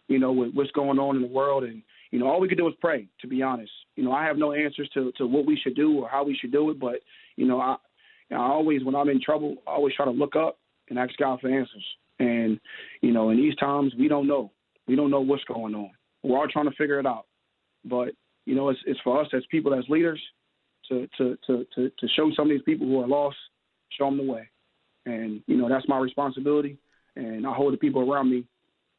You 0.08 0.18
know, 0.18 0.30
with 0.30 0.52
what's 0.52 0.70
going 0.72 0.98
on 0.98 1.16
in 1.16 1.22
the 1.22 1.28
world 1.28 1.64
and 1.64 1.82
you 2.10 2.18
know, 2.18 2.26
all 2.26 2.38
we 2.38 2.48
can 2.48 2.58
do 2.58 2.68
is 2.68 2.74
pray, 2.82 3.08
to 3.22 3.26
be 3.26 3.40
honest. 3.40 3.72
You 3.96 4.04
know, 4.04 4.12
I 4.12 4.26
have 4.26 4.36
no 4.36 4.52
answers 4.52 4.90
to, 4.92 5.10
to 5.16 5.26
what 5.26 5.46
we 5.46 5.56
should 5.56 5.74
do 5.74 6.00
or 6.00 6.08
how 6.10 6.22
we 6.22 6.36
should 6.38 6.52
do 6.52 6.68
it, 6.68 6.78
but 6.78 6.96
you 7.36 7.46
know, 7.46 7.62
I 7.62 7.76
you 8.28 8.36
I 8.36 8.40
always 8.40 8.84
when 8.84 8.94
I'm 8.94 9.08
in 9.08 9.22
trouble, 9.22 9.56
I 9.66 9.70
always 9.70 9.94
try 9.94 10.04
to 10.04 10.10
look 10.10 10.36
up 10.36 10.58
and 10.90 10.98
ask 10.98 11.16
God 11.16 11.40
for 11.40 11.48
answers. 11.48 11.86
And, 12.18 12.60
you 13.00 13.12
know, 13.12 13.30
in 13.30 13.38
these 13.38 13.56
times 13.56 13.94
we 13.98 14.06
don't 14.06 14.26
know. 14.26 14.50
We 14.86 14.96
don't 14.96 15.10
know 15.10 15.22
what's 15.22 15.44
going 15.44 15.74
on. 15.74 15.92
We're 16.22 16.36
all 16.36 16.46
trying 16.46 16.68
to 16.68 16.76
figure 16.76 17.00
it 17.00 17.06
out. 17.06 17.24
But 17.84 18.14
you 18.46 18.54
know, 18.54 18.68
it's 18.68 18.80
it's 18.86 19.00
for 19.00 19.20
us 19.20 19.28
as 19.32 19.42
people, 19.50 19.74
as 19.74 19.84
leaders, 19.88 20.20
to 20.88 21.08
to 21.18 21.38
to 21.46 21.66
to, 21.74 21.90
to 21.90 22.08
show 22.08 22.30
some 22.36 22.46
of 22.46 22.50
these 22.50 22.62
people 22.62 22.86
who 22.86 23.00
are 23.00 23.08
lost, 23.08 23.36
show 23.90 24.06
them 24.06 24.18
the 24.18 24.30
way. 24.30 24.48
And 25.06 25.42
you 25.46 25.56
know, 25.56 25.68
that's 25.68 25.88
my 25.88 25.98
responsibility, 25.98 26.78
and 27.16 27.46
I 27.46 27.52
hold 27.52 27.72
the 27.72 27.78
people 27.78 28.10
around 28.10 28.30
me 28.30 28.44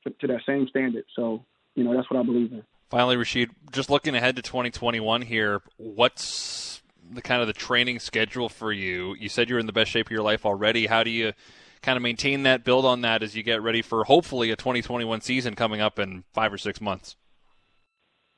to, 0.04 0.10
to 0.10 0.28
that 0.28 0.42
same 0.46 0.68
standard. 0.68 1.06
So 1.16 1.46
you 1.76 1.84
know, 1.84 1.96
that's 1.96 2.10
what 2.10 2.20
I 2.20 2.24
believe 2.24 2.52
in. 2.52 2.64
Finally, 2.90 3.16
Rasheed, 3.16 3.50
just 3.72 3.90
looking 3.90 4.16
ahead 4.16 4.36
to 4.36 4.42
2021 4.42 5.24
here, 5.24 5.62
what's 5.78 6.84
the 7.12 7.22
kind 7.22 7.42
of 7.42 7.48
the 7.48 7.54
training 7.54 8.00
schedule 8.00 8.50
for 8.50 8.72
you? 8.72 9.16
You 9.20 9.30
said 9.30 9.50
you're 9.50 9.60
in 9.60 9.66
the 9.66 9.74
best 9.74 9.90
shape 9.90 10.08
of 10.08 10.12
your 10.12 10.22
life 10.22 10.46
already. 10.46 10.86
How 10.86 11.04
do 11.04 11.10
you 11.10 11.34
kind 11.82 11.98
of 11.98 12.04
maintain 12.04 12.44
that, 12.44 12.64
build 12.64 12.86
on 12.86 13.02
that 13.02 13.24
as 13.24 13.36
you 13.36 13.42
get 13.42 13.64
ready 13.64 13.82
for 13.82 14.04
hopefully 14.04 14.52
a 14.52 14.56
2021 14.56 15.22
season 15.22 15.56
coming 15.56 15.82
up 15.82 15.98
in 15.98 16.24
five 16.34 16.54
or 16.54 16.58
six 16.58 16.80
months? 16.80 17.16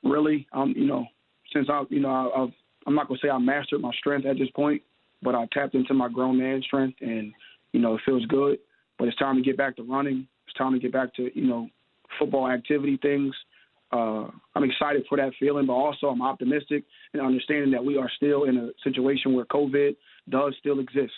Really, 0.06 0.48
um, 0.54 0.74
you 0.78 0.86
know, 0.86 1.06
since 1.52 1.68
I, 1.70 1.84
you 1.90 2.00
know, 2.00 2.10
I, 2.10 2.44
I've, 2.44 2.54
I'm 2.88 2.96
not 2.96 3.08
gonna 3.08 3.20
say 3.22 3.30
I 3.30 3.38
mastered 3.40 3.82
my 3.82 3.92
strength 3.98 4.26
at 4.26 4.38
this 4.38 4.50
point, 4.56 4.82
but 5.22 5.36
I 5.36 5.48
tapped 5.52 5.76
into 5.76 5.94
my 5.94 6.08
grown 6.08 6.38
man 6.38 6.62
strength, 6.62 7.00
and 7.02 7.34
you 7.74 7.82
know, 7.82 7.96
it 7.96 8.02
feels 8.06 8.26
good. 8.28 8.60
But 8.98 9.08
it's 9.08 9.18
time 9.18 9.36
to 9.36 9.42
get 9.42 9.58
back 9.58 9.76
to 9.78 9.84
running. 9.84 10.28
It's 10.48 10.58
time 10.58 10.74
to 10.74 10.80
get 10.80 10.94
back 10.94 11.14
to 11.16 11.30
you 11.38 11.48
know, 11.48 11.68
football 12.20 12.50
activity 12.50 12.98
things. 13.02 13.34
Uh, 13.92 14.28
I'm 14.56 14.64
excited 14.64 15.06
for 15.08 15.18
that 15.18 15.32
feeling, 15.40 15.68
but 15.68 15.74
also 15.74 16.08
I'm 16.08 16.22
optimistic 16.22 16.84
and 17.14 17.22
understanding 17.22 17.72
that 17.72 17.84
we 17.84 17.98
are 17.98 18.10
still 18.16 18.44
in 18.44 18.58
a 18.58 18.70
situation 18.84 19.34
where 19.34 19.46
COVID 19.46 19.96
does 20.30 20.56
still 20.60 20.80
exist. 20.80 21.14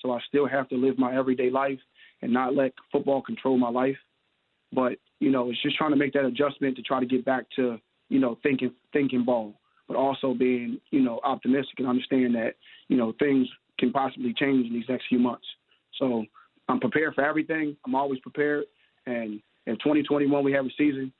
So 0.00 0.12
I 0.12 0.18
still 0.28 0.46
have 0.46 0.68
to 0.68 0.76
live 0.76 0.98
my 0.98 1.16
everyday 1.16 1.50
life 1.50 1.78
and 2.22 2.32
not 2.32 2.54
let 2.54 2.72
football 2.92 3.22
control 3.22 3.58
my 3.58 3.70
life. 3.70 3.96
But 4.72 4.92
you 5.18 5.30
know, 5.30 5.50
it's 5.50 5.62
just 5.62 5.76
trying 5.76 5.90
to 5.90 5.96
make 5.96 6.12
that 6.14 6.24
adjustment 6.24 6.76
to 6.76 6.82
try 6.82 7.00
to 7.00 7.06
get 7.06 7.24
back 7.24 7.44
to 7.56 7.78
you 8.10 8.20
know 8.20 8.36
thinking 8.42 8.72
thinking 8.92 9.24
ball, 9.24 9.54
but 9.88 9.96
also 9.96 10.34
being 10.34 10.78
you 10.90 11.00
know 11.00 11.20
optimistic 11.24 11.78
and 11.78 11.88
understand 11.88 12.34
that 12.34 12.56
you 12.88 12.98
know 12.98 13.14
things 13.18 13.48
can 13.78 13.90
possibly 13.90 14.34
change 14.34 14.66
in 14.66 14.74
these 14.74 14.88
next 14.88 15.06
few 15.08 15.18
months. 15.18 15.46
So 15.98 16.26
I'm 16.68 16.80
prepared 16.80 17.14
for 17.14 17.24
everything. 17.24 17.76
I'm 17.86 17.94
always 17.94 18.20
prepared, 18.20 18.64
and 19.06 19.40
in 19.66 19.76
2021 19.76 20.44
we 20.44 20.52
have 20.52 20.66
a 20.66 20.70
season. 20.76 21.12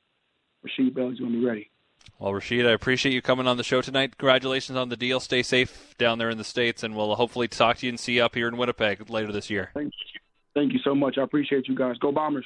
Rasheed 0.63 0.93
Bell 0.93 1.09
is 1.09 1.17
going 1.17 1.31
to 1.31 1.39
be 1.39 1.43
ready. 1.43 1.71
Well, 2.19 2.33
Rasheed, 2.33 2.67
I 2.67 2.71
appreciate 2.71 3.13
you 3.13 3.21
coming 3.23 3.47
on 3.47 3.57
the 3.57 3.63
show 3.63 3.81
tonight. 3.81 4.15
Congratulations 4.15 4.77
on 4.77 4.89
the 4.89 4.97
deal. 4.97 5.19
Stay 5.19 5.41
safe 5.41 5.95
down 5.97 6.19
there 6.19 6.29
in 6.29 6.37
the 6.37 6.43
States, 6.43 6.83
and 6.83 6.95
we'll 6.95 7.15
hopefully 7.15 7.47
talk 7.47 7.77
to 7.77 7.87
you 7.87 7.89
and 7.89 7.99
see 7.99 8.17
you 8.17 8.23
up 8.23 8.35
here 8.35 8.47
in 8.47 8.57
Winnipeg 8.57 9.09
later 9.09 9.31
this 9.31 9.49
year. 9.49 9.71
Thank 9.73 9.87
you. 9.87 10.19
Thank 10.53 10.73
you 10.73 10.79
so 10.83 10.93
much. 10.93 11.17
I 11.17 11.23
appreciate 11.23 11.67
you 11.67 11.75
guys. 11.75 11.97
Go 11.97 12.11
Bombers. 12.11 12.45